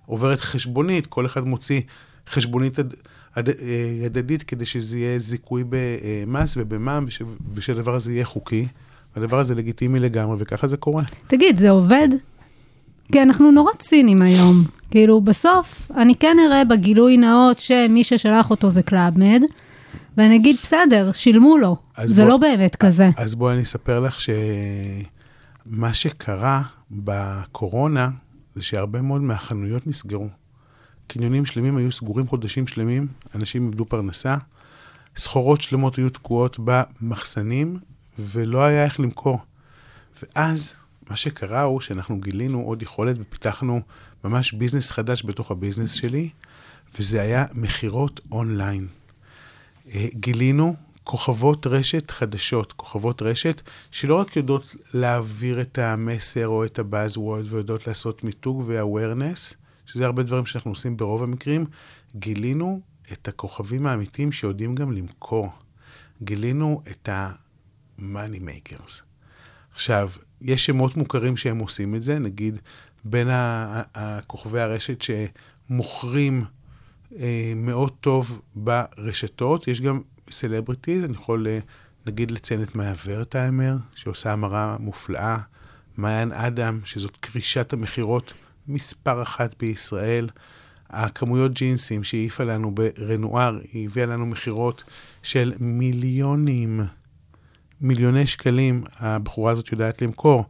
[0.07, 1.81] עוברת חשבונית, כל אחד מוציא
[2.31, 2.85] חשבונית אה,
[4.05, 7.23] הדדית כדי שזה יהיה זיכוי במס ובמע"מ, וש,
[7.55, 8.67] ושהדבר הזה יהיה חוקי.
[9.17, 11.03] הדבר הזה לגיטימי לגמרי, וככה זה קורה.
[11.27, 12.09] תגיד, זה עובד?
[13.13, 14.65] כי אנחנו נורא ציניים היום.
[14.91, 19.43] כאילו, בסוף, אני כן אראה בגילוי נאות שמי ששלח אותו זה קלאבמד,
[20.17, 21.77] ואני אגיד, בסדר, שילמו לו.
[22.05, 23.11] זה בוא- לא באמת כזה.
[23.17, 28.09] אז בואי אני אספר לך שמה שקרה בקורונה,
[28.55, 30.29] זה שהרבה מאוד מהחנויות נסגרו.
[31.07, 34.37] קניונים שלמים היו סגורים חודשים שלמים, אנשים איבדו פרנסה,
[35.17, 37.79] סחורות שלמות היו תקועות במחסנים,
[38.19, 39.39] ולא היה איך למכור.
[40.23, 40.75] ואז,
[41.11, 43.81] מה שקרה הוא שאנחנו גילינו עוד יכולת ופיתחנו
[44.25, 46.29] ממש business חדש בתוך ה business שלי,
[46.99, 48.87] וזה היה מכירות אונליין.
[49.95, 56.79] אה, גילינו כוכבות רשת חדשות, כוכבות רשת שלא רק יודעות להעביר את המסר או את
[56.79, 59.55] ה-Buzzword ויודעות לעשות מיתוג ו-awareness,
[59.87, 61.67] שזה הרבה דברים שאנחנו עושים ברוב המקרים,
[62.17, 62.81] גילינו
[63.13, 65.49] את הכוכבים האמיתיים שיודעים גם למכור.
[66.23, 69.03] גילינו את ה-money makers.
[69.73, 72.59] עכשיו, יש שמות מוכרים שהם עושים את זה, נגיד
[73.05, 76.45] בין הכוכבי הרשת שמוכרים
[77.57, 81.59] מאוד טוב ברשתות, יש גם סלבריטיז, אני יכול אה,
[82.07, 85.39] נגיד לציין את מאיה ורטהיימר, שעושה המרה מופלאה,
[85.97, 88.33] מעיין אדם, שזאת קרישת המכירות
[88.69, 90.29] מספר אחת בישראל.
[90.91, 94.85] הכמויות ג'ינסים שהיא העיפה לנו ברנואר, היא הביאה לנו מכירות
[95.23, 96.81] של מיליונים,
[97.81, 100.45] מיליוני שקלים, הבחורה הזאת יודעת למכור.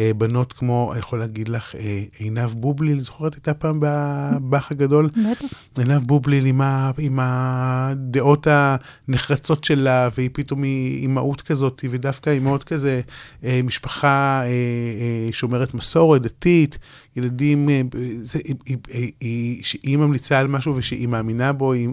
[0.00, 5.06] אה, בנות כמו, אני יכול להגיד לך, אה, עינב בובליל, זוכרת הייתה פעם בבאח הגדול?
[5.06, 5.46] בטח.
[5.78, 13.00] עינב בובליל עם, ה, עם הדעות הנחרצות שלה, והיא פתאום אימהות כזאת, ודווקא אימהות כזה,
[13.44, 14.42] אה, משפחה
[15.32, 16.78] שומרת מסורת, דתית,
[17.16, 17.68] ילדים,
[18.22, 21.88] זה, היא, היא, היא, היא, שהיא ממליצה על משהו ושהיא מאמינה בו, היא,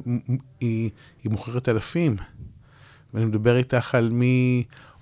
[0.59, 0.89] היא,
[1.23, 2.15] היא מוכרת אלפים.
[3.13, 4.09] ואני מדבר איתך על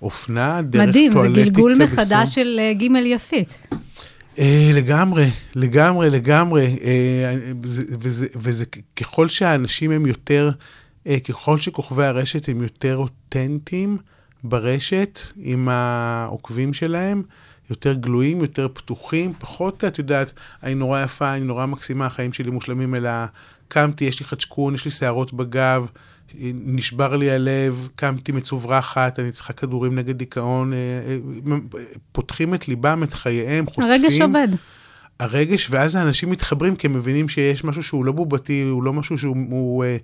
[0.02, 1.74] מאופנה, דרך מדהים, זה גלגול.
[1.74, 3.58] מחדש של אה, ג' יפית.
[4.38, 6.78] אה, לגמרי, לגמרי, לגמרי.
[6.82, 8.64] אה, וזה, וזה, וזה
[8.96, 10.50] ככל שהאנשים הם יותר,
[11.28, 13.98] ככל שכוכבי הרשת הם יותר אותנטיים
[14.44, 17.22] ברשת עם העוקבים שלהם,
[17.70, 20.32] יותר גלויים, יותר פתוחים, פחות, את יודעת,
[20.62, 23.10] אני נורא יפה, אני נורא מקסימה, החיים שלי מושלמים, אלא
[23.68, 25.86] קמתי, יש לי חדשקון, יש לי שערות בגב,
[26.54, 33.02] נשבר לי הלב, קמתי מצוברחת, אני צריכה כדורים נגד דיכאון, אה, אה, פותחים את ליבם,
[33.02, 33.84] את חייהם, חושפים.
[33.84, 34.48] הרגש עובד.
[35.20, 39.18] הרגש, ואז האנשים מתחברים כי הם מבינים שיש משהו שהוא לא בובתי, הוא לא משהו
[39.18, 39.96] שהוא הוא, אה,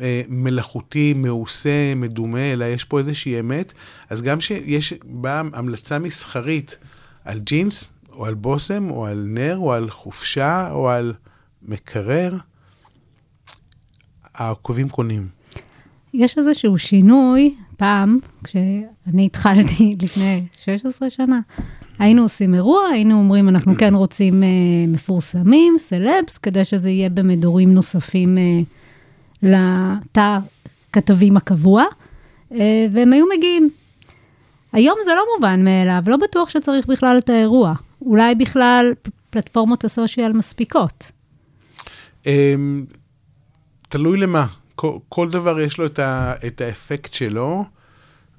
[0.00, 3.72] אה, מלאכותי, מעושה, מדומה, אלא יש פה איזושהי אמת.
[4.10, 6.78] אז גם שיש באה המלצה מסחרית
[7.24, 11.14] על ג'ינס, או על בושם, או על נר, או על חופשה, או על
[11.62, 12.36] מקרר,
[14.34, 15.37] העוקבים קונים.
[16.18, 21.40] יש איזשהו שינוי, פעם, כשאני התחלתי לפני 16 שנה,
[21.98, 24.48] היינו עושים אירוע, היינו אומרים, אנחנו כן רוצים אה,
[24.88, 28.60] מפורסמים, סלבס, כדי שזה יהיה במדורים נוספים אה,
[29.42, 30.38] לתא
[30.92, 31.84] כתבים הקבוע,
[32.52, 33.70] אה, והם היו מגיעים.
[34.72, 37.74] היום זה לא מובן מאליו, לא בטוח שצריך בכלל את האירוע.
[38.02, 38.92] אולי בכלל
[39.30, 41.12] פלטפורמות הסושיאל מספיקות.
[42.26, 42.84] אמ,
[43.88, 44.46] תלוי למה.
[44.78, 47.64] כל, כל דבר יש לו את, ה, את האפקט שלו,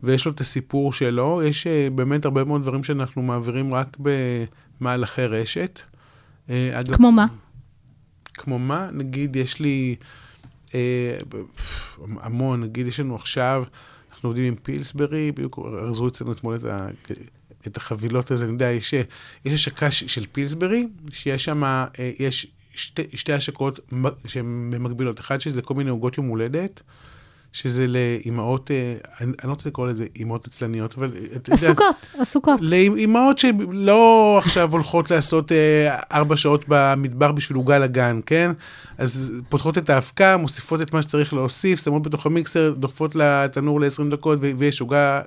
[0.04, 1.42] ויש לו את הסיפור שלו.
[1.44, 5.82] יש uh, באמת הרבה מאוד דברים שאנחנו מעבירים רק במהלכי רשת.
[6.48, 7.26] Uh, אגב, כמו מה?
[8.34, 8.90] כמו מה?
[8.94, 9.96] נגיד, יש לי
[10.76, 11.18] אה,
[12.20, 13.64] המון, נגיד, יש לנו עכשיו,
[14.12, 17.12] אנחנו עובדים עם פילסברי, בדיוק ארזו אצלנו אתמול את
[17.68, 18.94] את החבילות הזה, אני יודע, יש,
[19.46, 21.88] יש השקה של פילסברי, שיש שם, אה,
[22.20, 22.48] יש
[22.80, 23.80] שתי, שתי השקות
[24.26, 25.20] שהן מקבילות.
[25.20, 26.82] אחד שזה כל מיני עוגות יום הולדת,
[27.54, 31.12] שזה לאימהות, אה, אני, לא רוצה לקרוא לזה אימהות עצלניות, אבל...
[31.16, 32.60] יודעת, עסוקות, עסוקות.
[32.62, 38.52] לאימהות שלא עכשיו הולכות לעשות אה, ארבע שעות במדבר בשביל עוגה לגן, כן?
[38.98, 44.12] אז פותחות את האבקה, מוסיפות את מה שצריך להוסיף, שמות בתוך המיקסר, דוחפות לתנור ל-20
[44.12, 45.22] דקות, ויש עוגה,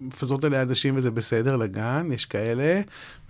[0.00, 2.80] מפזרות עליה עדשים וזה בסדר לגן, יש כאלה,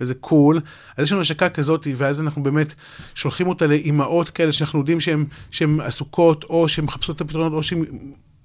[0.01, 0.61] וזה קול.
[0.97, 2.73] אז יש לנו השקה כזאת, ואז אנחנו באמת
[3.15, 4.99] שולחים אותה לאימהות כאלה שאנחנו יודעים
[5.51, 7.85] שהן עסוקות, או שהן מחפשות את הפתרונות, או שהן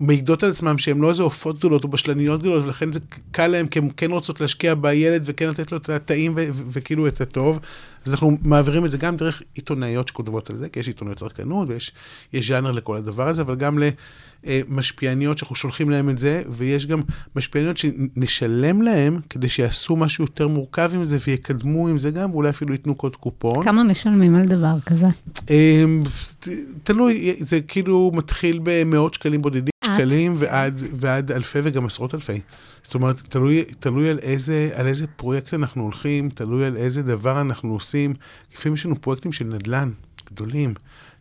[0.01, 3.69] מעידות על עצמם שהן לא איזה עופות גדולות או בשלניות גדולות, ולכן זה קל להם,
[3.69, 7.61] כי הן כן רוצות להשקיע בילד וכן לתת לו את הטעים וכאילו את הטוב.
[8.07, 11.69] אז אנחנו מעבירים את זה גם דרך עיתונאיות שכותבות על זה, כי יש עיתונאיות צרכנות
[11.69, 11.93] ויש
[12.33, 13.79] יש ז'אנר לכל הדבר הזה, אבל גם
[14.45, 17.01] למשפיעניות שאנחנו שולחים להם את זה, ויש גם
[17.37, 22.51] משפיעניות שנשלם להם כדי שיעשו משהו יותר מורכב עם זה ויקדמו עם זה גם, ואולי
[22.51, 23.65] אפילו ייתנו קוד קופון.
[23.65, 25.07] כמה משלמים על דבר כזה?
[25.51, 26.03] אמ,
[26.83, 29.71] תלוי, זה כאילו מתחיל במאות שקלים בודדים?
[29.85, 32.41] שקלים ועד, ועד אלפי וגם עשרות אלפי.
[32.83, 37.41] זאת אומרת, תלוי, תלוי על, איזה, על איזה פרויקט אנחנו הולכים, תלוי על איזה דבר
[37.41, 38.15] אנחנו עושים.
[38.55, 39.91] לפעמים יש לנו פרויקטים של נדל"ן
[40.33, 40.75] גדולים,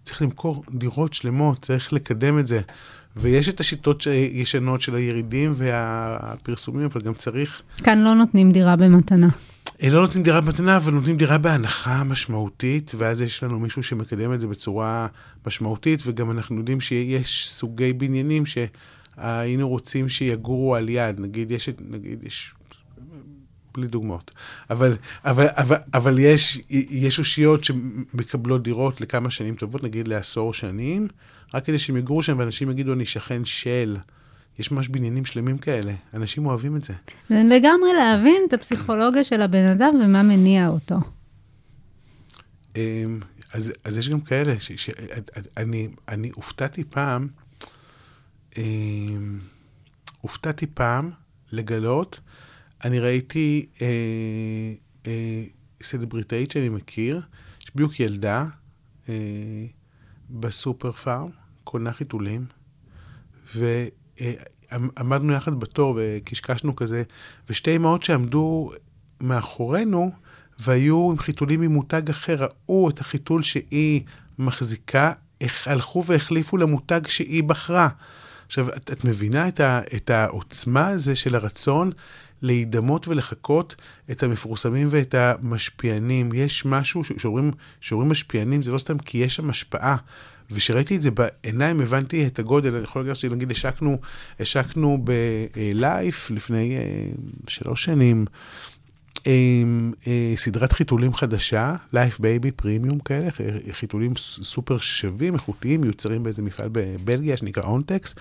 [0.04, 2.62] צריך למכור דירות שלמות, צריך לקדם את זה.
[3.16, 9.30] ויש את השיטות הישנות של הירידים והפרסומים, אבל גם צריך כאן לא נותנים דירה במתנה.
[9.84, 14.34] אה, לא נותנים דירה במתנה, אבל נותנים דירה בהנחה משמעותית, ואז יש לנו מישהו שמקדם
[14.34, 15.08] את זה בצורה
[15.48, 18.46] משמעותית, וגם אנחנו יודעים שיש סוגי בניינים
[19.20, 21.20] שהיינו רוצים שיגורו על יד.
[21.20, 22.54] נגיד, יש, נגיד, יש...
[23.74, 24.32] בלי דוגמאות.
[24.70, 31.08] אבל, אבל, אבל, אבל יש, יש אושיות שמקבלות דירות לכמה שנים טובות, נגיד לעשור שנים,
[31.54, 33.98] רק כדי שהם יגורו שם ואנשים יגידו, אני שכן של.
[34.60, 36.94] יש ממש בניינים שלמים כאלה, אנשים אוהבים את זה.
[37.30, 40.96] זה לגמרי להבין את הפסיכולוגיה של הבן אדם ומה מניע אותו.
[42.76, 43.20] אמ,
[43.54, 44.90] אז, אז יש גם כאלה, ש, ש,
[45.58, 47.28] אני, אני הופתעתי פעם,
[48.58, 49.40] אמ,
[50.22, 51.12] הופתעתי פעם
[51.52, 52.20] לגלות,
[52.84, 53.88] אני ראיתי אה,
[55.08, 55.44] אה,
[55.82, 57.22] סלבריטאית שאני מכיר,
[57.62, 58.46] יש בדיוק ילדה
[59.10, 59.66] אה,
[60.30, 61.30] בסופר פארם,
[61.64, 62.46] קונה חיתולים,
[63.56, 67.04] ועמדנו יחד בתור וקשקשנו כזה,
[67.50, 68.72] ושתי אמהות שעמדו
[69.22, 70.12] מאחורינו,
[70.60, 74.02] והיו עם חיתולים ממותג אחר, ראו את החיתול שהיא
[74.40, 75.14] מחזיקה,
[75.66, 77.90] הלכו והחליפו למותג שהיא בחרה.
[78.50, 81.92] עכשיו, את, את מבינה את, ה, את העוצמה הזה של הרצון
[82.42, 83.76] להידמות ולחקות
[84.12, 86.30] את המפורסמים ואת המשפיענים.
[86.34, 89.96] יש משהו, שאומרים, שאומרים משפיענים, זה לא סתם כי יש שם השפעה.
[90.52, 92.76] וכשראיתי את זה בעיניים, הבנתי את הגודל.
[92.76, 93.98] אני יכול להגיד שנגיד השקנו,
[94.40, 95.06] השקנו
[95.56, 97.06] בלייף לפני אה,
[97.48, 98.26] שלוש שנים.
[99.28, 103.30] אה, סדרת חיתולים חדשה, Life Baby פרימיום כאלה,
[103.72, 108.16] חיתולים סופר שווים, איכותיים, מיוצרים באיזה מפעל בבלגיה שנקרא אונטקס,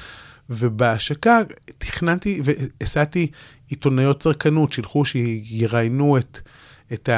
[0.51, 1.39] ובהשקה
[1.79, 3.31] תכננתי והסעתי
[3.69, 6.41] עיתונאיות צרכנות, שילכו שיראיינו את,
[6.93, 7.09] את,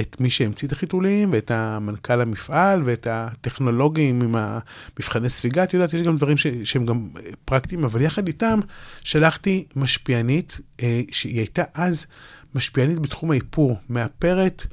[0.00, 5.92] את מי שהמציא את החיתולים, ואת המנכ"ל המפעל, ואת הטכנולוגים עם המבחני ספיגה, את יודעת,
[5.92, 7.08] יש גם דברים ש, שהם גם
[7.44, 8.60] פרקטיים, אבל יחד איתם
[9.04, 12.06] שלחתי משפיענית, אה, שהיא הייתה אז
[12.54, 14.66] משפיענית בתחום האיפור, מאפרת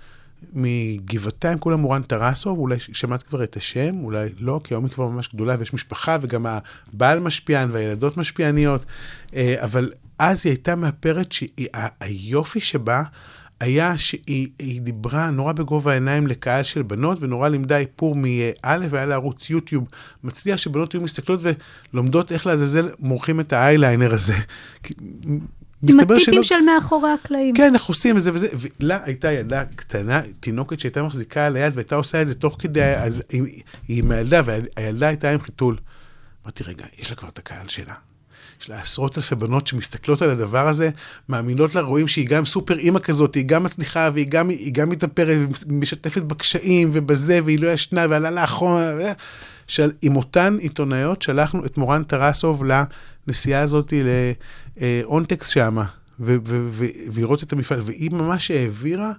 [0.53, 5.07] מגבעתיים, כולם מורן טרסוב, אולי שמעת כבר את השם, אולי לא, כי היום היא כבר
[5.07, 8.85] ממש גדולה ויש משפחה, וגם הבעל משפיען והילדות משפיעניות,
[9.35, 13.03] אה, אבל אז היא הייתה מאפרת שהיופי שבה
[13.59, 19.05] היה שהיא היא דיברה נורא בגובה העיניים לקהל של בנות, ונורא לימדה איפור מא' והיה
[19.05, 19.87] לה ערוץ יוטיוב
[20.23, 21.39] מצליח, שבנות היו מסתכלות
[21.93, 24.35] ולומדות איך לעזאזל מורחים את האייליינר הזה.
[25.89, 27.55] עם הטיפים שלא- של מאחורי הקלעים.
[27.55, 28.47] כן, אנחנו עושים וזה וזה,
[28.79, 32.83] ולה הייתה ילדה קטנה, תינוקת שהייתה מחזיקה על היד והייתה עושה את זה תוך כדי,
[32.95, 33.43] אז היא,
[33.87, 35.77] היא עם הילדה, והילדה הייתה עם חיתול.
[36.43, 37.93] אמרתי, רגע, יש לה כבר את הקהל שלה.
[38.61, 40.89] יש לה עשרות אלפי בנות שמסתכלות על הדבר הזה,
[41.29, 45.37] מאמינות לה, רואים שהיא גם סופר אימא כזאת, היא גם מצליחה והיא גם, גם מתאפרת,
[45.67, 48.45] משתפת בקשיים ובזה, והיא לא ישנה ועלה.
[48.61, 49.11] ו-
[49.67, 52.63] של, עם אותן עיתונאיות שלחנו את מורן טרסוב
[53.27, 53.93] לנסיעה הזאת
[54.81, 55.85] לאונטקס שמה,
[56.19, 59.11] ו- ו- ולראות את המפעל, והיא ממש העבירה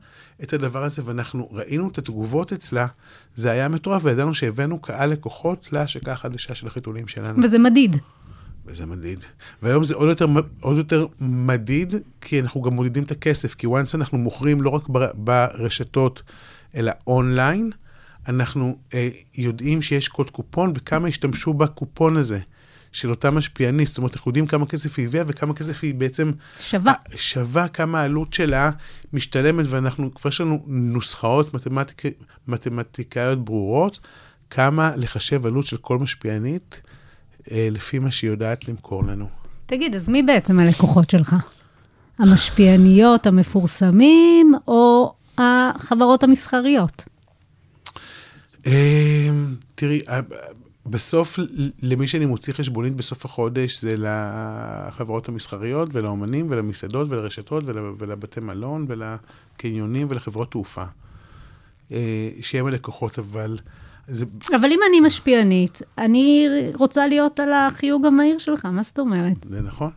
[0.42, 2.86] את הדבר הזה, ואנחנו ראינו את התגובות אצלה,
[3.34, 7.42] זה היה מטורף, וידענו שהבאנו קהל לקוחות להשקה החדשה של החיתולים שלנו.
[7.42, 7.96] וזה מדיד.
[8.66, 9.18] וזה מדיד.
[9.62, 10.26] והיום זה עוד יותר,
[10.60, 14.88] עוד יותר מדיד, כי אנחנו גם מודדים את הכסף, כי once אנחנו מוכרים לא רק
[14.88, 16.22] בר- ברשתות,
[16.74, 17.70] אלא אונליין,
[18.28, 22.38] אנחנו אה, יודעים שיש קוד קופון וכמה השתמשו בקופון הזה.
[22.92, 26.32] של אותה משפיענית, זאת אומרת, אנחנו יודעים כמה כסף היא הביאה וכמה כסף היא בעצם
[26.60, 26.92] שווה.
[27.16, 28.70] שווה, כמה העלות שלה
[29.12, 32.02] משתלמת, ואנחנו, כבר יש לנו נוסחאות מתמטיק,
[32.48, 34.00] מתמטיקאיות ברורות,
[34.50, 36.80] כמה לחשב עלות של כל משפיענית,
[37.50, 39.26] לפי מה שהיא יודעת למכור לנו.
[39.66, 41.36] תגיד, אז מי בעצם הלקוחות שלך?
[42.18, 47.02] המשפיעניות המפורסמים או החברות המסחריות?
[48.66, 49.28] אה,
[49.74, 50.20] תראי, אה,
[50.86, 51.38] בסוף,
[51.82, 58.86] למי שאני מוציא חשבונית בסוף החודש, זה לחברות המסחריות ולאומנים ולמסעדות ולרשתות ול, ולבתי מלון
[58.88, 60.84] ולקניונים ולחברות תעופה.
[61.92, 63.58] אה, שהם הלקוחות, אבל...
[64.06, 64.26] זה...
[64.56, 69.36] אבל אם אני משפיענית, אני רוצה להיות על החיוג המהיר שלך, מה זאת אומרת?
[69.50, 69.90] זה נכון.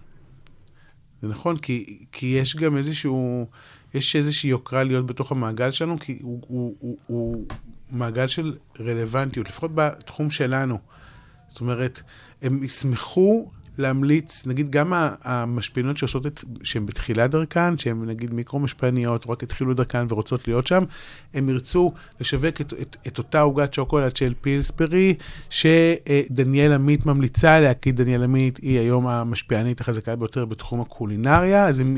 [1.22, 3.46] זה נכון, כי, כי יש גם איזשהו,
[3.94, 7.46] יש איזושהי יוקרה להיות בתוך המעגל שלנו, כי הוא, הוא, הוא, הוא
[7.92, 10.78] מעגל של רלוונטיות, לפחות בתחום שלנו.
[11.50, 12.02] זאת אומרת,
[12.42, 19.44] הם ישמחו להמליץ, נגיד גם המשפיעניות שעושות את, שהן בתחילת דרכן, שהן נגיד מיקרו-משפיעניות, רק
[19.44, 20.84] התחילו דרכן ורוצות להיות שם,
[21.34, 25.16] הם ירצו לשווק את, את, את אותה עוגת שוקולד של פילסברי,
[25.50, 31.80] שדניאל עמית ממליצה עליה, כי דניאל עמית היא היום המשפיענית החזקה ביותר בתחום הקולינריה, אז
[31.80, 31.98] הם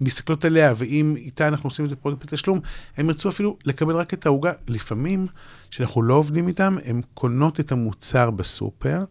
[0.00, 2.60] מסתכלות עליה, ואם איתה אנחנו עושים איזה פרויקט בתשלום,
[2.96, 4.52] הם ירצו אפילו לקבל רק את העוגה.
[4.68, 5.26] לפעמים,
[5.70, 9.04] כשאנחנו לא עובדים איתם, הן קונות את המוצר בסופר,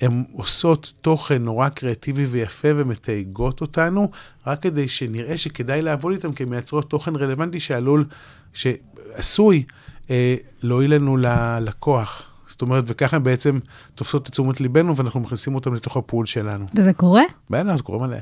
[0.00, 4.10] הן עושות תוכן נורא קריאטיבי ויפה ומתייגות אותנו,
[4.46, 8.04] רק כדי שנראה שכדאי לעבוד איתם, כי הן מייצרות תוכן רלוונטי שעלול,
[8.52, 9.62] שעשוי
[10.10, 12.22] אה, להועיל לנו ללקוח.
[12.46, 13.58] זאת אומרת, וככה הן בעצם
[13.94, 16.66] תופסות את תשומת ליבנו, ואנחנו מכניסים אותם לתוך הפול שלנו.
[16.74, 17.22] וזה קורה?
[17.50, 18.18] בטח, זה קורה מלא.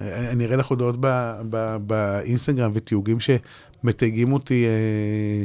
[0.00, 0.96] אני אראה לך הודעות
[1.86, 5.44] באינסטגרם ותיוגים שמתייגים אותי, אה,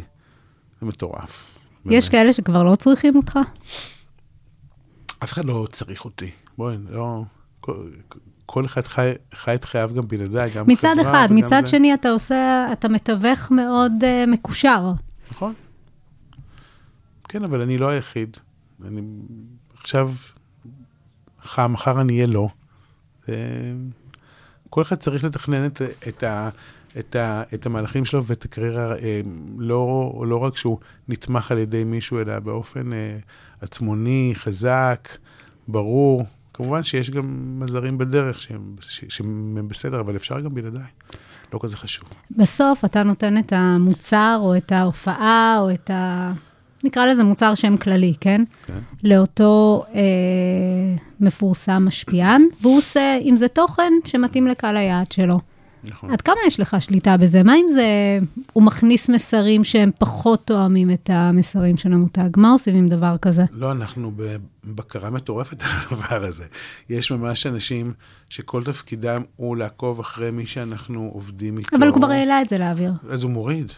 [0.79, 1.57] זה מטורף.
[1.85, 3.39] יש כאלה שכבר לא צריכים אותך?
[5.23, 6.31] אף אחד לא צריך אותי.
[6.57, 7.23] בואי, לא...
[8.45, 11.67] כל אחד חי, חי את חייו גם בלעדיי, גם מצד חברה אחד, וגם מצד זה.
[11.67, 14.91] שני אתה עושה, אתה מתווך מאוד uh, מקושר.
[15.31, 15.53] נכון.
[17.27, 18.37] כן, אבל אני לא היחיד.
[18.85, 19.01] אני
[19.79, 20.11] עכשיו,
[21.43, 22.47] מחר, מחר אני אהיה לא.
[23.25, 23.35] זה...
[24.69, 26.49] כל אחד צריך לתכנן את, את, ה,
[26.99, 29.21] את, ה, את המהלכים שלו ואת הקריירה, אה,
[29.57, 33.17] לא, לא רק שהוא נתמך על ידי מישהו, אלא באופן אה,
[33.61, 35.09] עצמוני, חזק,
[35.67, 36.25] ברור.
[36.53, 38.75] כמובן שיש גם מזרים בדרך שהם,
[39.09, 40.81] שהם בסדר, אבל אפשר גם בלעדיי.
[41.53, 42.09] לא כזה חשוב.
[42.31, 46.31] בסוף אתה נותן את המוצר, או את ההופעה, או את ה...
[46.83, 48.43] נקרא לזה מוצר שם כללי, כן?
[48.65, 48.79] כן.
[49.03, 50.01] לאותו אה,
[51.19, 55.39] מפורסם משפיען, והוא עושה עם זה תוכן שמתאים לקהל היעד שלו.
[55.83, 56.11] נכון.
[56.11, 57.43] עד כמה יש לך שליטה בזה?
[57.43, 57.85] מה אם זה,
[58.53, 62.29] הוא מכניס מסרים שהם פחות תואמים את המסרים של המותג?
[62.37, 63.43] מה עושים עם דבר כזה?
[63.51, 66.45] לא, אנחנו בבקרה מטורפת על הדבר הזה.
[66.89, 67.93] יש ממש אנשים
[68.29, 71.77] שכל תפקידם הוא לעקוב אחרי מי שאנחנו עובדים איתו.
[71.77, 72.93] אבל הוא כבר העלה את זה לאוויר.
[73.09, 73.71] אז הוא מוריד.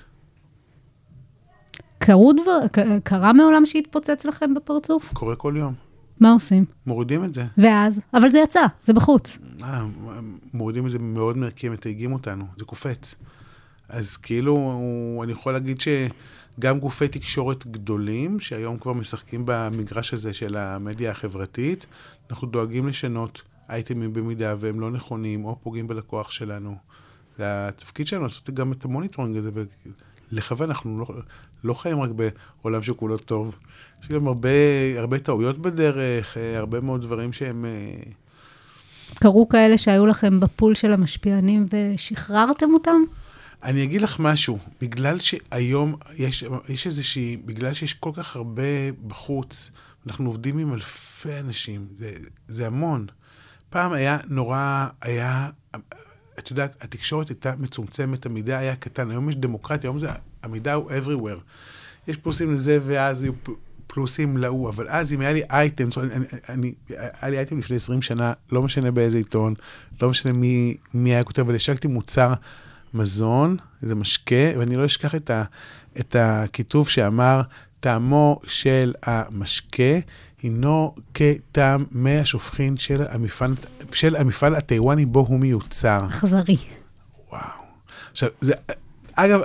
[1.97, 2.60] קרו דבר,
[3.04, 5.14] קרה מעולם שהתפוצץ לכם בפרצוף?
[5.14, 5.89] קורה כל יום.
[6.20, 6.65] מה עושים?
[6.88, 7.45] מורידים את זה.
[7.57, 7.99] ואז?
[8.13, 9.38] אבל זה יצא, זה בחוץ.
[9.63, 9.84] אה,
[10.53, 13.15] מורידים את זה מאוד מרקים, מתייגים אותנו, זה קופץ.
[13.89, 20.57] אז כאילו, אני יכול להגיד שגם גופי תקשורת גדולים, שהיום כבר משחקים במגרש הזה של
[20.57, 21.86] המדיה החברתית,
[22.30, 26.76] אנחנו דואגים לשנות אייטמים במידה והם לא נכונים, או פוגעים בלקוח שלנו.
[27.38, 29.49] זה התפקיד שלנו לעשות גם את ה monitoring הזה,
[30.32, 31.05] ולכוון, אנחנו לא,
[31.63, 32.09] לא חיים רק
[32.61, 33.55] בעולם שכולו טוב.
[34.04, 34.50] יש גם הרבה,
[34.97, 37.66] הרבה טעויות בדרך, אה, הרבה מאוד דברים שהם...
[37.66, 38.12] אה,
[39.16, 43.02] קרו כאלה שהיו לכם בפול של המשפיענים ושחררתם אותם?
[43.64, 49.72] אני אגיד לך משהו, בגלל שהיום יש, יש איזושהי, בגלל שיש כל כך הרבה בחוץ,
[50.08, 52.12] אנחנו עובדים עם אלפי אנשים, זה,
[52.47, 53.06] זה המון.
[53.70, 55.50] פעם היה נורא, היה,
[56.39, 60.10] את יודעת, התקשורת הייתה מצומצמת, המידע היה קטן, היום יש דמוקרטיה, היום זה,
[60.43, 61.39] המידע הוא everywhere.
[62.08, 63.34] יש פלוסים לזה ואז יהיו
[63.94, 68.02] פלוסים להוא, אבל אז אם היה לי אייטם, אני, אני, היה לי אייטם לפני 20
[68.02, 69.54] שנה, לא משנה באיזה עיתון,
[70.02, 72.34] לא משנה מי, מי היה כותב, אבל השקתי מוצר
[72.94, 75.44] מזון, איזה משקה, ואני לא אשכח את, ה,
[76.00, 77.42] את הכיתוב שאמר,
[77.80, 80.00] טעמו של המשקה
[80.42, 83.54] הינו כטעם מי השופכין של המפעל,
[83.94, 86.00] של המפעל הטיוואני בו הוא מיוצר.
[86.10, 86.58] אכזרי.
[87.30, 87.42] וואו.
[88.12, 88.54] עכשיו, זה,
[89.14, 89.42] אגב,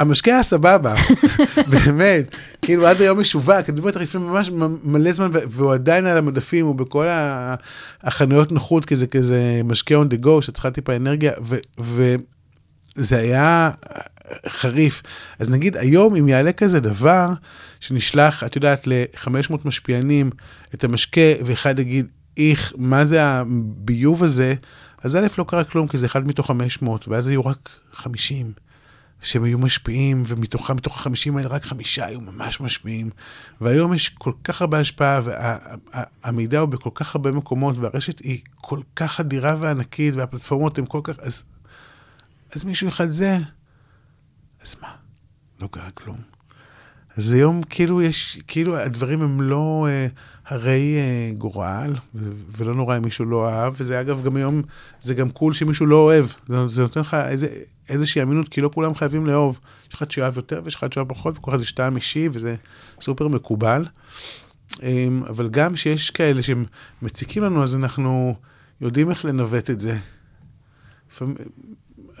[0.00, 0.94] המשקה היה סבבה,
[1.72, 4.50] באמת, כאילו עד היום משווק, אני מדבר איתך לפני ממש
[4.84, 7.06] מלא זמן, והוא עדיין על המדפים, הוא בכל
[8.02, 11.32] החנויות נוחות, כזה כזה משקה on the go, שצריכה טיפה אנרגיה,
[12.94, 13.70] זה היה
[14.48, 15.02] חריף.
[15.38, 17.28] אז נגיד היום אם יעלה כזה דבר,
[17.80, 20.30] שנשלח, את יודעת, ל-500 משפיענים
[20.74, 24.54] את המשקה, ואחד יגיד, איך, מה זה הביוב הזה,
[25.02, 28.63] אז א', לא קרה כלום, כי זה אחד מתוך 500, ואז היו רק 50.
[29.20, 33.10] שהם היו משפיעים, ומתוכם, מתוך החמישים האלה, רק חמישה היו ממש משפיעים.
[33.60, 38.80] והיום יש כל כך הרבה השפעה, והמידע הוא בכל כך הרבה מקומות, והרשת היא כל
[38.96, 41.18] כך אדירה וענקית, והפלטפורמות הן כל כך...
[41.18, 41.44] אז,
[42.54, 43.38] אז מישהו אחד זה,
[44.62, 44.94] אז מה?
[45.60, 46.18] לא קרה כלום.
[47.16, 50.06] אז היום כאילו יש, כאילו הדברים הם לא אה,
[50.46, 54.62] הרי אה, גורל, ו- ולא נורא אם מישהו לא אהב, וזה אגב גם היום,
[55.00, 57.48] זה גם קול שמישהו לא אוהב, זה, זה נותן לך איזה,
[57.88, 59.60] איזושהי אמינות, כי לא כולם חייבים לאהוב.
[59.88, 62.56] יש אחד שאוהב יותר ויש אחד שאוהב פחות, וכל אחד יש טעם אישי, וזה
[63.00, 63.86] סופר מקובל.
[64.82, 66.64] אה, אבל גם שיש כאלה שהם
[67.02, 68.34] מציקים לנו, אז אנחנו
[68.80, 69.98] יודעים איך לנווט את זה.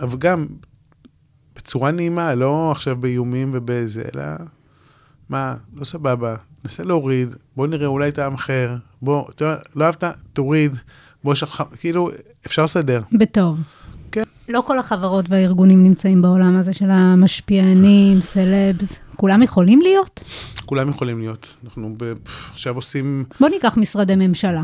[0.00, 0.46] אבל גם
[1.56, 4.24] בצורה נעימה, לא עכשיו באיומים ובזה, אלא...
[5.28, 9.28] מה, לא סבבה, נסה להוריד, בוא נראה אולי טעם אחר, בוא,
[9.74, 10.76] לא אהבת, תוריד,
[11.24, 12.10] בוא, לך, כאילו,
[12.46, 13.02] אפשר לסדר.
[13.12, 13.60] בטוב.
[14.48, 18.98] לא כל החברות והארגונים נמצאים בעולם הזה של המשפיענים, סלבס.
[19.16, 20.24] כולם יכולים להיות?
[20.64, 21.56] כולם יכולים להיות.
[21.64, 22.12] אנחנו ב...
[22.52, 23.24] עכשיו עושים...
[23.40, 24.62] בוא ניקח משרדי ממשלה.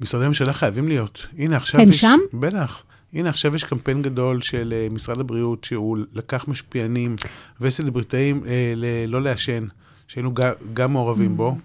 [0.00, 1.26] משרדי ממשלה חייבים להיות.
[1.38, 2.00] הנה, עכשיו הם יש...
[2.00, 2.18] שם?
[2.34, 2.82] בטח.
[3.12, 7.16] הנה, עכשיו יש קמפיין גדול של uh, משרד הבריאות, שהוא לקח משפיענים
[7.60, 8.46] וסלבריטאים uh,
[8.76, 9.66] ל- לא לעשן,
[10.08, 10.32] שהיינו
[10.74, 11.56] גם מעורבים בו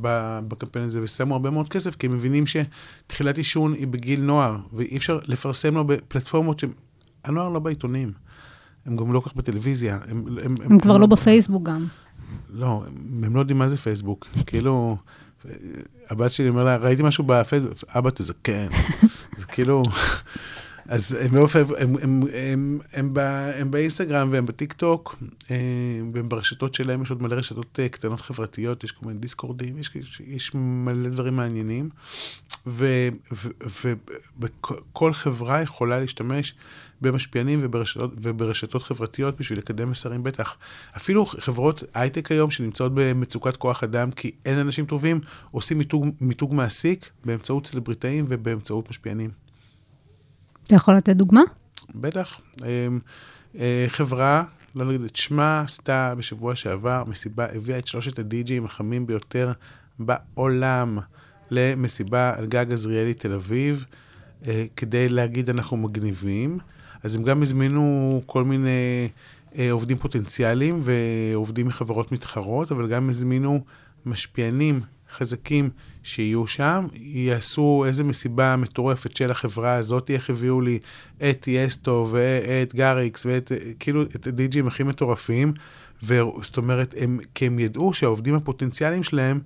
[0.00, 4.56] ב- בקמפיין הזה, ושמו הרבה מאוד כסף, כי הם מבינים שתחילת עישון היא בגיל נוער,
[4.72, 6.62] ואי אפשר לפרסם לו בפלטפורמות
[7.24, 8.12] שהנוער לא בעיתונים.
[8.86, 9.98] הם גם לא כל כך בטלוויזיה.
[10.08, 11.86] הם, הם, הם כבר לא בפייסבוק גם.
[12.50, 14.26] לא, הם, הם לא יודעים מה זה פייסבוק.
[14.46, 14.96] כאילו,
[16.10, 18.66] הבת שלי אומר לה, ראיתי משהו בפייסבוק, אבא תזקן.
[19.38, 19.82] זה כאילו,
[20.88, 23.18] אז הם לא, הם, הם, הם, הם, הם, ב,
[23.58, 25.16] הם באינסטגרם והם בטיק טוק,
[25.50, 25.56] אה,
[26.12, 29.90] והם ברשתות שלהם, יש עוד מלא רשתות אה, קטנות חברתיות, יש כל מיני דיסקורדים, יש,
[29.96, 31.88] יש, יש מלא דברים מעניינים,
[34.40, 36.54] וכל חברה יכולה להשתמש
[37.00, 40.56] במשפיענים וברשתות, וברשתות חברתיות בשביל לקדם מסרים בטח.
[40.96, 45.20] אפילו חברות הייטק היום שנמצאות במצוקת כוח אדם כי אין אנשים טובים,
[45.50, 49.43] עושים מיתוג, מיתוג מעסיק באמצעות סלבריטאים ובאמצעות משפיענים.
[50.66, 51.42] אתה יכול לתת דוגמה?
[51.94, 52.40] בטח.
[53.58, 54.44] אה, חברה,
[54.74, 59.52] לא נגיד את שמה, עשתה בשבוע שעבר מסיבה, הביאה את שלושת הדי-ג'ים החמים ביותר
[59.98, 60.98] בעולם
[61.50, 63.84] למסיבה על גג עזריאלי תל אביב,
[64.48, 66.58] אה, כדי להגיד אנחנו מגניבים.
[67.02, 69.08] אז הם גם הזמינו כל מיני
[69.58, 73.64] אה, עובדים פוטנציאליים ועובדים מחברות מתחרות, אבל גם הזמינו
[74.06, 74.80] משפיענים
[75.14, 75.70] חזקים
[76.02, 80.78] שיהיו שם, יעשו איזה מסיבה מטורפת של החברה הזאת, איך הביאו לי
[81.30, 85.52] את טיאסטו ואת גאריקס ואת, כאילו, את הדי-ג'ים הכי מטורפים,
[86.02, 89.40] וזאת אומרת, הם, כי הם ידעו שהעובדים הפוטנציאליים שלהם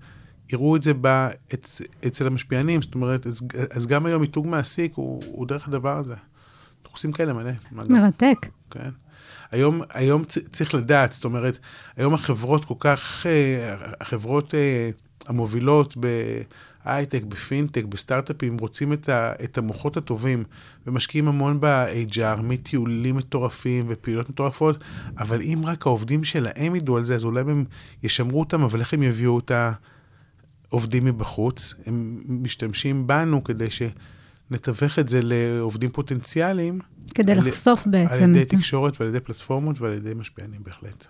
[0.53, 4.95] יראו את זה ב, אצ, אצל המשפיענים, זאת אומרת, אז, אז גם היום מיתוג מעסיק
[4.95, 6.15] הוא, הוא דרך הדבר הזה.
[6.15, 7.51] אנחנו עושים כאלה מלא.
[7.73, 8.47] מרתק.
[8.71, 8.91] כן.
[9.51, 11.59] היום, היום צריך לדעת, זאת אומרת,
[11.97, 14.91] היום החברות כל כך, אה, החברות אה,
[15.29, 20.45] המובילות בהייטק, בפינטק, בסטארט-אפים, רוצים את, ה, את המוחות הטובים,
[20.87, 24.85] ומשקיעים המון ב-HR, מטיולים מטורפים ופעילות מטורפות,
[25.19, 27.65] אבל אם רק העובדים שלהם ידעו על זה, אז אולי הם
[28.03, 29.53] ישמרו אותם, אבל איך הם יביאו את
[30.71, 31.75] העובדים מבחוץ?
[31.87, 33.83] הם משתמשים בנו כדי ש...
[34.51, 36.79] נתווך את זה לעובדים פוטנציאליים.
[37.15, 38.25] כדי לחשוף על, בעצם.
[38.25, 41.07] על ידי תקשורת ועל ידי פלטפורמות ועל ידי משפיענים בהחלט.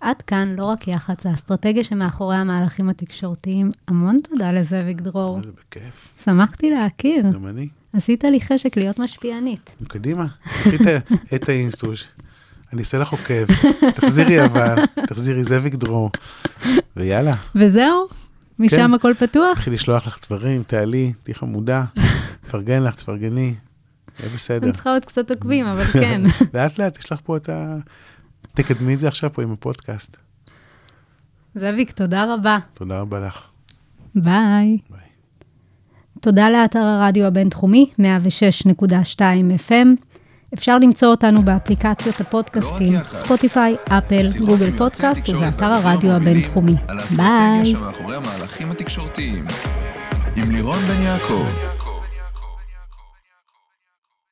[0.00, 3.70] עד כאן לא רק יח"צ, האסטרטגיה שמאחורי המהלכים התקשורתיים.
[3.88, 5.40] המון תודה לזאביק דרור.
[5.44, 6.14] זה בכיף.
[6.24, 7.30] שמחתי להכיר.
[7.32, 7.68] גם אני.
[7.92, 9.76] עשית לי חשק להיות משפיענית.
[9.88, 10.76] קדימה, קחי
[11.34, 12.08] את האינסטוש.
[12.72, 13.44] אני אעשה לך עוקב,
[13.94, 16.10] תחזירי אבל, תחזירי זאביק דרור,
[16.96, 17.34] ויאללה.
[17.54, 18.08] וזהו?
[18.58, 18.94] משם כן.
[18.94, 19.58] הכל פתוח?
[19.58, 21.84] תתחיל לשלוח לך דברים, תעלי, תהיי חמודה,
[22.42, 23.54] תפרגן לך, תפרגני,
[24.20, 24.66] יהיה בסדר.
[24.66, 26.20] אני צריכה עוד קצת עוקבים, אבל כן.
[26.54, 27.76] לאט לאט, יש לך פה את ה...
[28.54, 30.16] תקדמי את זה עכשיו פה עם הפודקאסט.
[31.54, 32.58] זאביק, תודה רבה.
[32.74, 33.42] תודה רבה לך.
[34.14, 34.78] ביי.
[34.90, 34.98] ביי.
[36.20, 39.20] תודה לאתר הרדיו הבינתחומי, 106.2
[39.68, 39.86] FM.
[40.54, 43.16] אפשר למצוא אותנו באפליקציות הפודקאסטים, לא רק יח"צ.
[43.16, 46.74] ספוטיפיי, אפל, גוגל פודקאסט ובאתר הרדיו הבינתחומי.
[46.88, 47.66] על האסטרטגיה, ביי.
[47.66, 49.44] שמאחורי המהלכים התקשורתיים.
[50.36, 51.44] עם לירון בן יעקב.